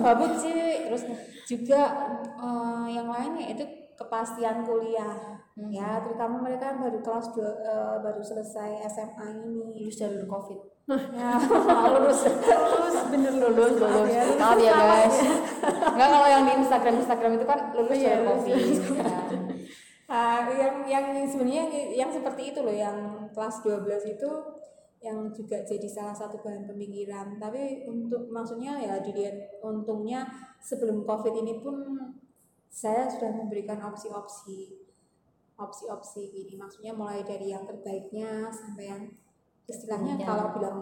[0.00, 0.88] gabut sih.
[0.88, 1.02] Terus
[1.44, 1.80] juga
[2.36, 3.64] uh, yang lainnya itu
[3.96, 5.40] kepastian kuliah.
[5.68, 9.76] Ya terutama mereka baru kelas dua, uh, baru selesai SMA ini.
[9.76, 10.60] Lulus jalur covid.
[11.12, 11.36] Ya
[11.92, 12.24] lulus.
[12.24, 13.76] Terus bener lulus.
[13.76, 14.40] Lulus Ya, lulus.
[14.40, 14.72] Maaf ya.
[14.72, 15.16] Sama guys.
[15.92, 18.40] nggak kalau yang di Instagram Instagram itu kan lulus jalur lulus.
[18.40, 18.56] Covid.
[18.96, 19.12] Ya.
[20.12, 21.64] Ah, yang yang sebenarnya
[21.96, 22.92] yang seperti itu loh yang
[23.32, 24.28] kelas 12 itu
[25.02, 27.36] yang juga jadi salah satu bahan pemikiran.
[27.42, 30.26] Tapi untuk maksudnya ya dilihat untungnya
[30.62, 31.76] sebelum covid ini pun
[32.70, 34.78] saya sudah memberikan opsi-opsi
[35.58, 36.54] opsi-opsi ini.
[36.56, 39.02] Maksudnya mulai dari yang terbaiknya sampai yang
[39.66, 40.26] istilahnya Ya.
[40.26, 40.78] kalau bilang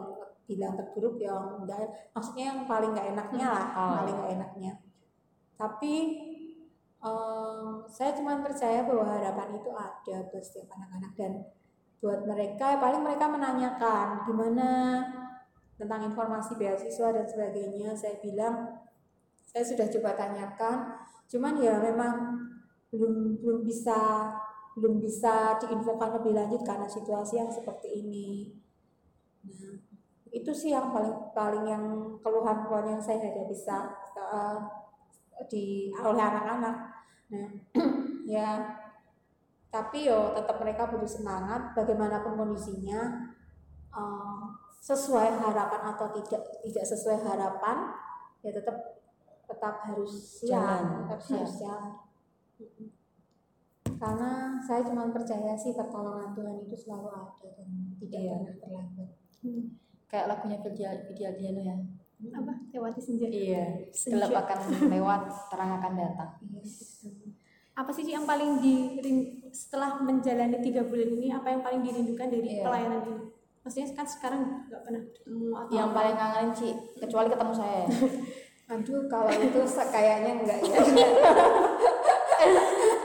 [0.49, 1.89] bilang terburuk ya enggak.
[2.13, 3.91] Maksudnya yang paling nggak enaknya lah Oh.
[4.03, 4.73] paling nggak enaknya.
[5.57, 5.95] Tapi
[7.01, 11.33] em, saya cuma percaya bahwa harapan itu ada buat setiap anak-anak dan
[12.01, 14.69] buat mereka paling mereka menanyakan gimana
[15.77, 17.93] tentang informasi beasiswa dan sebagainya.
[17.93, 18.81] Saya bilang
[19.45, 20.97] saya sudah coba tanyakan
[21.31, 22.41] cuman ya memang
[22.91, 24.33] belum belum bisa
[24.75, 28.57] belum bisa diinfokan lebih lanjut karena situasi yang seperti ini.
[29.45, 29.77] Nah
[30.31, 31.85] itu sih yang paling paling yang
[32.23, 34.59] keluhan-keluhan yang saya hadapi sa- eh,
[35.51, 36.77] di oleh anak-anak.
[37.35, 37.49] Nah
[38.37, 38.80] ya
[39.71, 43.31] tapi yo tetap mereka butuh semangat bagaimanapun kondisinya
[43.91, 44.45] eh,
[44.81, 47.95] sesuai harapan atau tidak tidak sesuai harapan
[48.41, 48.77] ya tetap
[49.45, 50.11] tetap harus
[50.41, 51.35] siap Jalan, tetap siap.
[51.39, 51.93] harus jalan
[52.57, 52.89] Mm-mm.
[53.97, 57.69] karena saya cuma percaya sih pertolongan Tuhan itu selalu ada dan
[57.99, 58.33] tidak Iya.
[58.37, 59.09] pernah terlambat.
[60.07, 61.77] Kayak lagunya Vidya Diano ya.
[62.31, 62.53] Apa?
[62.71, 63.27] Lewati senja.
[63.27, 64.59] Iya gelap akan
[64.89, 66.31] lewat terang akan datang.
[66.51, 67.05] Yes.
[67.81, 68.93] Apa sih yang paling di
[69.49, 72.65] setelah menjalani tiga bulan ini apa yang paling dirindukan dari Iya.
[72.69, 73.25] pelayanan ini?
[73.65, 77.81] Maksudnya kan sekarang nggak pernah ketemu atau yang paling kangenin sih kecuali ketemu saya.
[77.81, 77.89] Ya.
[78.77, 79.61] Aduh, kalau itu
[79.91, 80.77] kayaknya enggak ya.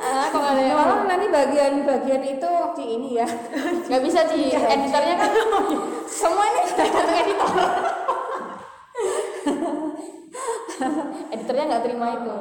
[0.05, 3.28] ah kok ada yang Malah nanti bagian-bagian itu di ini ya.
[3.88, 5.32] nggak bisa sih editornya kan
[6.05, 7.51] semua ini tergantung editor.
[11.32, 12.38] Editornya nggak terima itu.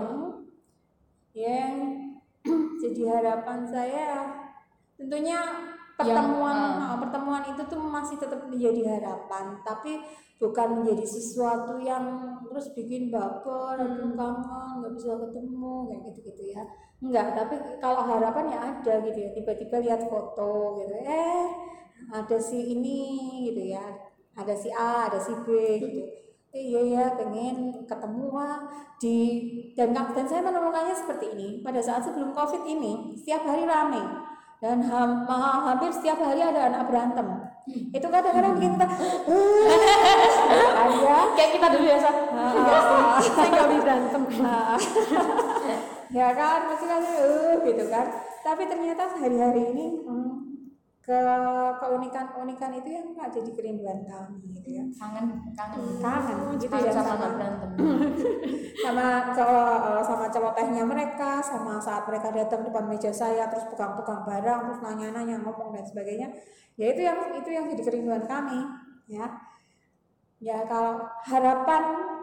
[1.35, 2.04] Yang
[2.85, 4.29] jadi harapan saya
[5.01, 5.41] tentunya
[5.95, 10.03] pertemuan Yang, uh, pertemuan itu tuh masih tetap menjadi harapan, tapi
[10.43, 16.63] bukan menjadi sesuatu yang terus bikin baper, aduh kangen, nggak bisa ketemu kayak gitu-gitu ya.
[16.99, 19.31] Enggak, tapi kalau harapan ya ada gitu ya.
[19.33, 21.47] Tiba-tiba lihat foto gitu, eh
[22.11, 23.01] ada si ini
[23.51, 23.87] gitu ya,
[24.35, 26.03] ada si A, ada si B gitu.
[26.55, 28.63] Iya ya pengen ketemu ah,
[29.03, 29.43] di
[29.75, 31.49] dan dan saya menemukannya seperti ini.
[31.67, 33.99] Pada saat sebelum covid ini setiap hari rame.
[34.63, 37.27] Dan ham- ha- hampir setiap hari ada anak berantem.
[37.91, 38.97] Itu kadang-kadang bikin kita ada.
[41.35, 42.17] Kayak kita dulu ya Sat.
[43.35, 44.23] saya nggak bisa berantem.
[46.15, 48.07] Ya kan kan uh, gitu kan.
[48.47, 50.44] Tapi ternyata hari-hari ini hmm,
[51.05, 51.21] ke
[51.85, 54.85] keunikan keunikan itu yang nggak jadi kerinduan kami gitu ya.
[54.97, 55.79] Kangen kangen.
[56.01, 56.57] Kangen.
[56.57, 57.71] gitu kangen ya sama sama berantem.
[58.89, 63.69] sama cowok eh, sama cowok tehnya mereka sama saat mereka datang depan meja saya terus
[63.69, 66.29] pegang-pegang barang terus nanya-nanya ngomong dan sebagainya.
[66.81, 68.65] Ya itu yang itu yang jadi kerinduan kami
[69.13, 69.29] ya.
[70.41, 71.83] Ya kalau harapan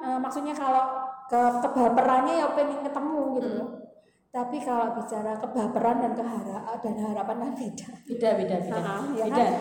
[0.09, 3.80] eh, maksudnya kalau ke kebaperannya ya pengen ketemu gitu loh
[4.31, 8.79] tapi kalau bicara kebaperan dan kehara dan harapan kan beda beda beda beda.
[8.79, 9.43] Ah, ya beda.
[9.43, 9.59] kan?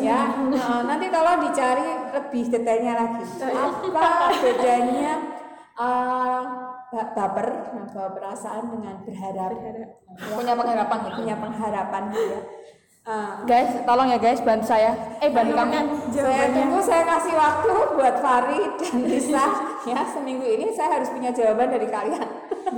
[0.08, 3.20] ya nah, nanti tolong dicari lebih detailnya lagi.
[3.52, 5.12] Apa bedanya
[5.76, 6.42] uh,
[6.88, 7.46] ba- baper
[7.76, 9.52] nah, bawa perasaan dengan berharap?
[10.16, 10.98] Punya pengharapan.
[11.04, 12.40] Gitu punya pengharapan gitu ya
[13.08, 14.92] Uh, guys tolong ya guys bantu saya.
[15.24, 15.80] Eh bantu kami
[16.12, 18.72] saya tunggu saya kasih waktu buat Farid.
[18.84, 19.44] Dan Lisa
[19.88, 22.28] ya seminggu ini saya harus punya jawaban dari kalian.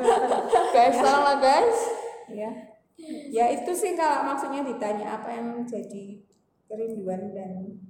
[0.78, 1.78] Guys tolonglah guys.
[2.30, 2.50] Ya.
[3.34, 6.22] Ya itu sih kalau maksudnya ditanya apa yang menjadi
[6.70, 7.82] kerinduan dan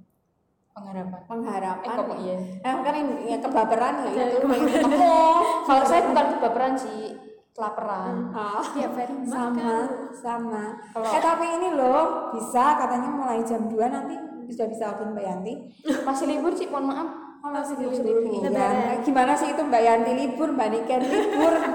[0.73, 1.21] pengharapan.
[1.29, 1.85] pengharapan.
[1.85, 2.37] Eh kok iya?
[2.65, 4.47] Eh, kan ini ya, kebaperan ya itu.
[4.49, 4.97] kamu
[5.69, 7.13] kalau saya bukan kebaperan sih
[7.51, 8.31] kelaparan.
[8.73, 9.85] Tiap hari sama, makan.
[10.15, 10.63] Sama.
[10.89, 14.15] Kalau- eh tapi ini loh bisa katanya mulai jam 2 nanti
[14.47, 15.53] sudah bisa open Mbak Yanti.
[16.07, 17.09] masih libur sih mohon maaf.
[17.41, 18.21] Oh, masih libur.
[18.21, 18.47] Iya.
[18.47, 18.97] Lebaran.
[19.01, 20.11] Gimana sih itu Mbak Yanti?
[20.13, 21.53] Libur, Mbak Niken libur?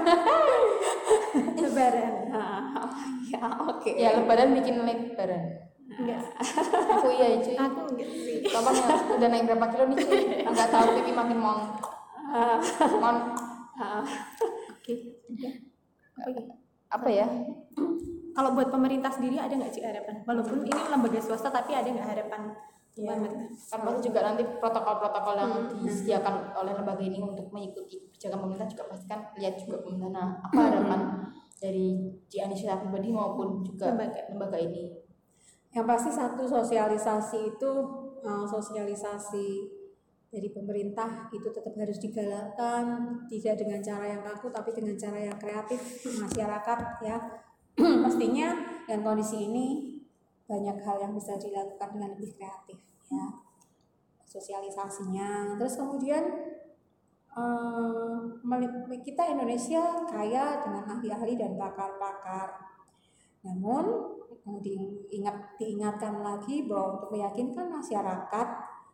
[1.57, 2.91] lebaran Ah, oh,
[3.27, 3.91] ya, oke.
[3.93, 5.43] ya lebaran bikin lebaran.
[5.97, 6.21] Enggak.
[6.97, 8.41] Aku iya cuy aku enggak sih.
[8.45, 8.59] Ya
[9.17, 11.59] udah naik berapa kilo nih cuy nggak tahu pipi makin mon.
[12.27, 14.01] Ah,
[14.87, 14.95] oke
[16.17, 16.41] apa ya?
[16.87, 17.27] Apa ya?
[18.31, 20.21] Kalau buat pemerintah sendiri ada nggak sih harapan?
[20.23, 22.41] Walaupun ini lembaga swasta tapi ada nggak harapan
[22.97, 23.13] Iya.
[23.13, 23.21] pemerintah kan
[23.53, 25.53] pasti juga nanti protokol-protokol yang
[25.85, 30.09] disediakan oleh lembaga ini untuk mengikuti kebijakan pemerintah juga pasti kan lihat juga pemerintah.
[30.09, 30.99] Nah apa harapan
[31.61, 32.09] dari
[32.57, 34.21] secara pribadi maupun juga Lembaga.
[34.33, 34.97] lembaga ini?
[35.69, 37.71] Yang pasti satu sosialisasi itu
[38.25, 39.47] eh, sosialisasi
[40.27, 45.37] dari pemerintah itu tetap harus digalakkan tidak dengan cara yang kaku tapi dengan cara yang
[45.39, 47.17] kreatif masyarakat ya.
[48.03, 49.97] Pastinya dengan kondisi ini
[50.47, 53.25] banyak hal yang bisa dilakukan dengan lebih kreatif ya.
[54.27, 55.55] Sosialisasinya.
[55.55, 56.23] Terus kemudian
[57.31, 62.51] eh, kita Indonesia kaya dengan ahli-ahli dan pakar-pakar.
[63.47, 64.15] Namun
[64.63, 68.47] diingat diingatkan lagi bahwa untuk meyakinkan masyarakat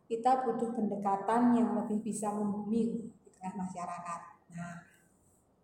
[0.07, 4.19] kita butuh pendekatan yang lebih bisa membumi di tengah masyarakat.
[4.53, 4.75] Nah,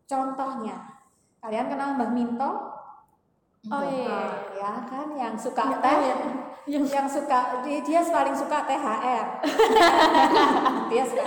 [0.07, 0.75] contohnya
[1.43, 2.51] kalian kenal Mbah Minto?
[3.67, 6.15] Oh iya, ya kan yang suka ya, teh, ya.
[6.63, 9.25] yang yang suka dia, dia paling suka THR.
[10.95, 11.23] dia suka.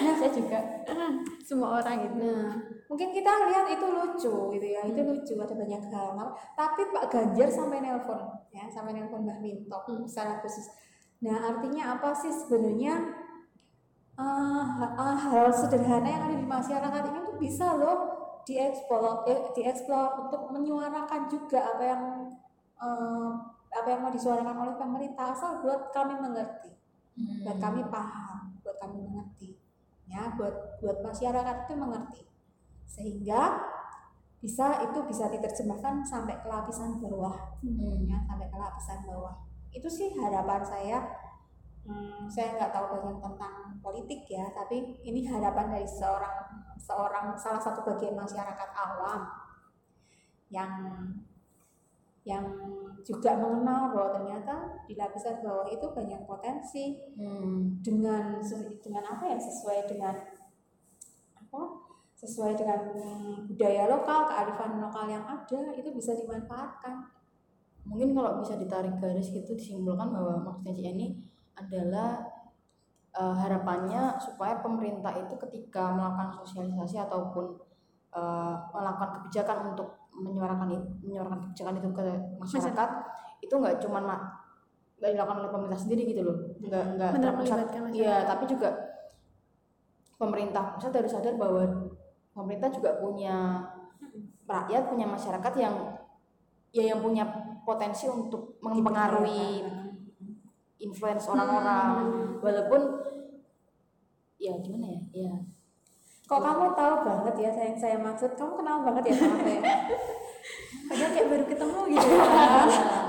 [0.00, 0.60] Nah, saya juga.
[1.44, 2.16] Semua orang itu.
[2.16, 2.56] Nah,
[2.88, 6.16] mungkin kita lihat itu lucu gitu ya, itu lucu ada banyak hal.
[6.56, 8.24] Tapi Pak Ganjar sampai nelpon
[8.56, 10.08] ya, sampai nelpon Mbah Minto hmm.
[10.08, 10.72] secara khusus.
[11.24, 13.24] Nah, artinya apa sih sebenarnya
[14.20, 17.98] uh, hal sederhana yang ada di masyarakat ini tuh bisa loh
[18.46, 22.02] dieksplor eh, dieksplor untuk menyuarakan juga apa yang
[22.78, 23.30] uh,
[23.74, 26.70] apa yang mau disuarakan oleh pemerintah asal buat kami mengerti
[27.18, 27.42] hmm.
[27.42, 29.58] buat kami paham buat kami mengerti
[30.06, 32.22] ya buat buat masyarakat itu mengerti
[32.86, 33.60] sehingga
[34.38, 38.06] bisa itu bisa diterjemahkan sampai ke lapisan bawah hmm.
[38.06, 39.34] ya sampai ke lapisan bawah
[39.76, 40.98] itu sih harapan saya
[41.84, 43.54] hmm, saya nggak tahu banyak tentang
[43.84, 46.36] politik ya tapi ini harapan dari seorang
[46.80, 49.28] seorang salah satu bagian masyarakat awam
[50.48, 50.72] yang
[52.26, 52.42] yang
[53.06, 57.78] juga mengenal bahwa ternyata di lapisan bawah itu banyak potensi hmm.
[57.78, 58.42] dengan
[58.82, 60.14] dengan apa ya sesuai dengan
[61.38, 61.62] apa
[62.18, 62.80] sesuai dengan
[63.46, 67.06] budaya lokal kearifan lokal yang ada itu bisa dimanfaatkan
[67.86, 71.16] mungkin kalau bisa ditarik garis itu disimpulkan bahwa maksudnya ini
[71.56, 72.20] adalah
[73.16, 77.56] uh, harapannya supaya pemerintah itu ketika melakukan sosialisasi ataupun
[78.12, 80.72] uh, melakukan kebijakan untuk menyuarakan
[81.04, 82.04] menyuarakan kebijakan itu ke
[82.40, 82.90] masyarakat.
[83.36, 84.00] itu nggak cuma
[84.96, 86.36] nggak dilakukan oleh pemerintah sendiri gitu loh.
[86.56, 87.68] Nggak nggak terpusat.
[87.92, 88.72] iya tapi juga
[90.16, 91.92] pemerintah pusat harus sadar bahwa
[92.32, 93.60] pemerintah juga punya
[94.48, 95.74] rakyat punya masyarakat yang
[96.72, 97.24] ya yang punya
[97.66, 99.66] potensi untuk mempengaruhi
[100.78, 101.90] influence orang-orang.
[102.06, 102.38] Hmm.
[102.38, 102.80] walaupun
[104.38, 105.34] ya gimana ya ya.
[106.26, 109.60] Kok kamu tahu banget ya saya yang saya maksud kamu kenal banget ya sama saya?
[110.86, 112.22] Padahal kayak baru ketemu gitu ya.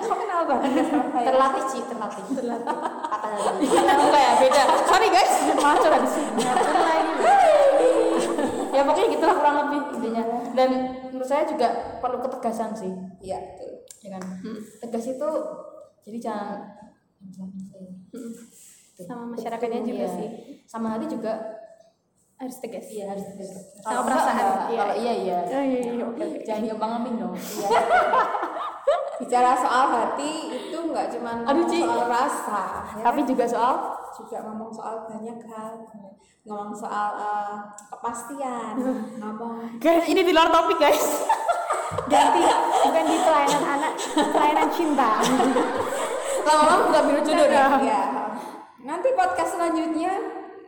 [0.01, 1.25] Kamu kenal banget ya sama saya?
[1.29, 2.23] Terlatih sih terlatih.
[2.33, 2.77] Terlatih.
[3.09, 4.63] Apa lagi enggak ya beda.
[4.85, 5.33] Sorry guys.
[5.57, 6.15] Macet habis
[8.77, 10.23] ya pokoknya gitulah kurang lebih intinya.
[10.53, 10.69] Dan
[11.09, 12.93] menurut saya juga perlu ketegasan sih.
[13.21, 13.41] Iya
[14.05, 14.59] ya kan hmm.
[14.83, 15.29] tegas itu
[16.07, 16.59] jadi jangan
[18.97, 20.15] sama masyarakatnya juga iya.
[20.17, 20.29] sih
[20.65, 21.33] sama hati juga
[22.37, 23.49] harus tegas iya harus tegas
[23.81, 24.37] sama perasaan
[24.69, 24.77] iya.
[24.77, 26.39] kalau iya iya oh, iya, iya, oke, oke.
[26.45, 27.69] jangan gampang ngambil dong iya.
[29.17, 32.61] bicara soal hati itu nggak cuma soal rasa
[32.93, 33.03] ya?
[33.05, 35.71] tapi juga soal juga ngomong soal banyak hal
[36.47, 38.75] ngomong soal uh, kepastian
[39.21, 41.03] ngomong guys ini di luar topik guys.
[42.11, 42.39] Ganti
[42.87, 45.11] bukan di pelayanan anak pelayanan cinta.
[46.47, 47.67] Lama-lama bukan biru jodoh ya
[48.87, 50.15] nanti podcast selanjutnya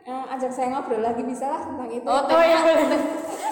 [0.04, 2.04] uh, ajak saya ngobrol lagi bisa lah tentang itu.
[2.04, 2.60] Oh, oh iya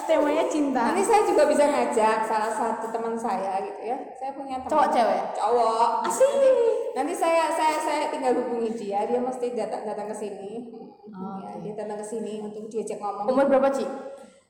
[0.09, 0.81] temanya cinta.
[0.89, 3.97] Nanti saya juga bisa ngajak salah satu teman saya gitu ya.
[4.17, 5.21] Saya punya teman cowok cewek?
[5.37, 5.89] cowok.
[6.09, 6.25] Asik.
[6.25, 6.49] Nanti,
[6.97, 9.05] nanti saya saya saya tinggal hubungi dia.
[9.05, 10.73] Dia mesti datang datang ke sini.
[11.09, 13.29] Oh, ya, dia datang ke sini untuk diajak ngomong.
[13.29, 13.85] Umur berapa Ci?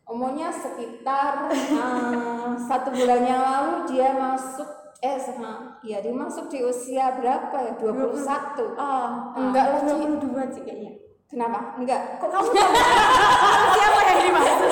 [0.10, 4.66] umurnya sekitar uh, satu bulan yang lalu dia masuk
[5.05, 7.74] eh sama ya dia masuk di usia berapa ya?
[7.78, 9.07] 21 oh, oh
[9.38, 10.91] enggak lah Ci 22 Ci kayaknya.
[11.30, 11.78] Kenapa?
[11.78, 12.18] Enggak.
[12.18, 12.49] Kok kamu
[13.78, 14.70] siapa yang dimaksud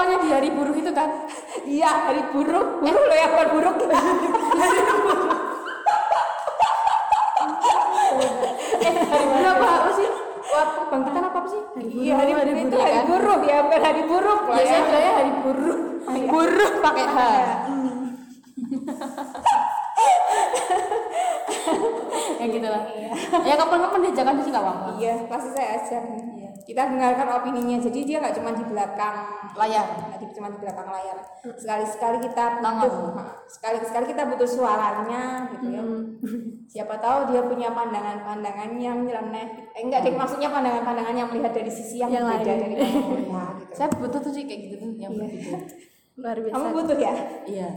[0.00, 1.12] tahunnya di hari buruh itu kan
[1.76, 4.00] iya hari buruh buruh lo yang bukan buruk kita
[8.80, 10.08] eh hari buruh apa sih
[10.50, 11.62] waktu bangkitan apa sih?
[11.62, 12.02] Hari buruh.
[12.02, 13.06] Iya, hari, hari, itu hari kan?
[13.06, 14.50] buruh ya, bukan hari buruh.
[14.50, 15.78] Ya, saya bilangnya hari buruh.
[16.10, 17.18] Hari buruh pakai H.
[22.40, 22.82] ya gitu lah.
[22.90, 23.14] Iya.
[23.46, 24.98] Ya kapan-kapan diajakan sih nggak apa-apa.
[24.98, 26.02] Iya, pasti saya ajak.
[26.70, 26.86] Iya.
[26.86, 27.76] Kita dengarkan opininya.
[27.82, 29.16] Jadi dia nggak cuma di belakang
[29.58, 31.18] layar, nggak cuma di belakang layar.
[31.58, 32.94] Sekali-sekali kita butuh,
[33.50, 35.82] sekali-sekali kita butuh suaranya gitu ya.
[35.82, 36.02] Hmm.
[36.72, 39.74] Siapa tahu dia punya pandangan-pandangan yang nyeleneh.
[39.74, 42.86] Eh, enggak, deh, maksudnya pandangan-pandangan yang melihat dari sisi yang, yang berbeda dari kita.
[43.60, 43.74] Gitu.
[43.76, 45.26] Saya butuh tuh sih kayak gitu tuh yang iya.
[45.26, 45.54] begitu
[46.20, 47.12] luar biasa kamu butuh ya
[47.48, 47.68] iya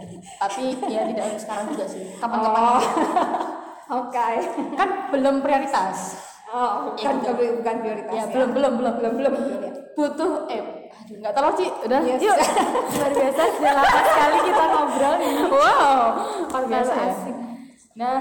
[0.41, 2.73] tapi ya tidak sekarang juga sih kapan-kapan oh.
[2.75, 2.83] oke
[4.11, 4.35] okay.
[4.75, 6.19] kan belum prioritas
[6.53, 7.43] oh bukan ya, gitu.
[7.59, 8.93] bukan prioritas ya, ya, belum belum belum.
[9.01, 9.71] Belum belum, ya.
[9.97, 10.61] butuh eh
[10.93, 11.69] aduh nggak tahu sih.
[11.89, 12.19] Udah yes.
[12.21, 12.37] yuk.
[12.93, 16.01] luar biasa sudah lama sekali kita ngobrol ini wow
[16.53, 17.05] luar biasa ya.
[17.09, 17.35] asik.
[17.93, 18.19] Nah,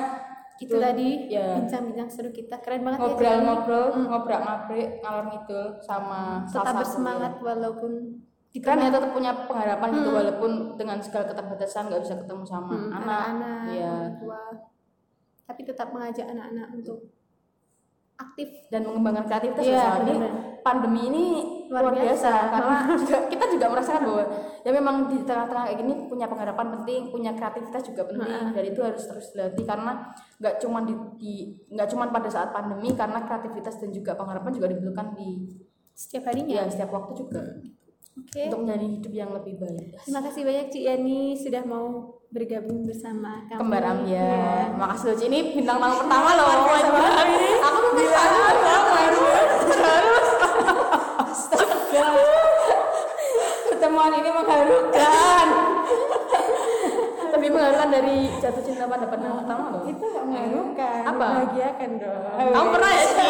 [0.63, 1.27] Itu tadi.
[1.27, 1.59] Ya.
[1.59, 2.55] Bincang-bincang seru kita.
[2.63, 3.11] Keren banget ya, Ci.
[3.11, 7.93] ngobrol-ngobrol, ngobrol-ngobrol ngalor ngidul sama tetap bersemangat walaupun
[8.53, 12.69] di kan ya tetap punya pengharapan gitu walaupun dengan segala keterbatasan nggak bisa ketemu sama
[12.69, 13.25] Hmm, anak.
[13.33, 13.95] anak-anak, ya.
[15.49, 17.01] Tapi tetap mengajak anak-anak untuk
[18.19, 18.49] aktif.
[18.73, 20.63] dan mengembangkan kreativitas ya soalnya benar-benar.
[20.65, 21.25] pandemi ini
[21.73, 22.51] Luar luar, biasa, biasa.
[22.53, 24.25] karena juga kita juga merasakan bahwa
[24.61, 28.81] ya memang di tengah-tengah kayak gini punya pengharapan penting punya kreativitas juga penting dan itu
[28.85, 29.93] harus terus dilatih karena
[30.37, 30.95] nggak cuma di,
[31.73, 35.29] nggak cuma pada saat pandemi karena kreativitas dan juga pengharapan juga dibutuhkan di
[35.93, 36.57] Setiap harinya.
[36.61, 37.41] ya setiap waktu juga
[38.13, 38.45] Oke.
[38.45, 41.87] untuk menjadi hidup yang lebih baik Terima kasih banyak Cik Yani sudah mau
[42.29, 43.57] bergabung bersama kami.
[43.57, 43.91] kembar Iya.
[43.91, 44.31] Amya
[44.75, 45.25] makasih loh Ci.
[45.27, 46.51] ini bintang tamu pertama loh oh
[47.59, 48.41] aku tuh baru
[51.17, 51.41] harus
[53.67, 55.47] Pertemuan ini mengharukan.
[57.33, 61.01] lebih mengharukan dari jatuh cinta pada pandangan pertama loh Itu nggak mengharukan.
[61.03, 61.11] Apa?
[61.17, 62.53] Membahagiakan dong.
[62.53, 63.25] kamu pernah ya loh sa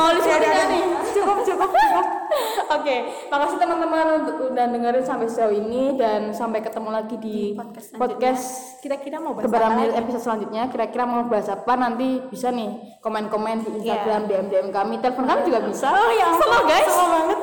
[0.00, 1.68] mau disebutin nih Cukup cukup.
[1.68, 2.06] cukup.
[2.78, 2.96] Oke,
[3.28, 7.98] makasih teman-teman udah dengerin sampai sejauh ini dan sampai ketemu lagi di podcast selanjutnya.
[7.98, 8.44] podcast
[8.80, 9.98] Kira-kira mau bahas lagi?
[9.98, 10.62] episode selanjutnya.
[10.70, 11.72] Kira-kira mau bahas apa?
[11.74, 12.70] Nanti bisa nih
[13.02, 14.94] komen-komen di Instagram DM DM kami.
[15.02, 15.90] Telepon kami juga bisa.
[15.90, 16.86] Oh ya sama guys.
[16.88, 17.38] Sama banget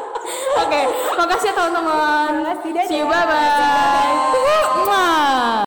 [0.62, 0.80] oke
[1.18, 2.32] makasih ya teman-teman.
[2.86, 3.26] See you bye.
[4.86, 5.59] Bye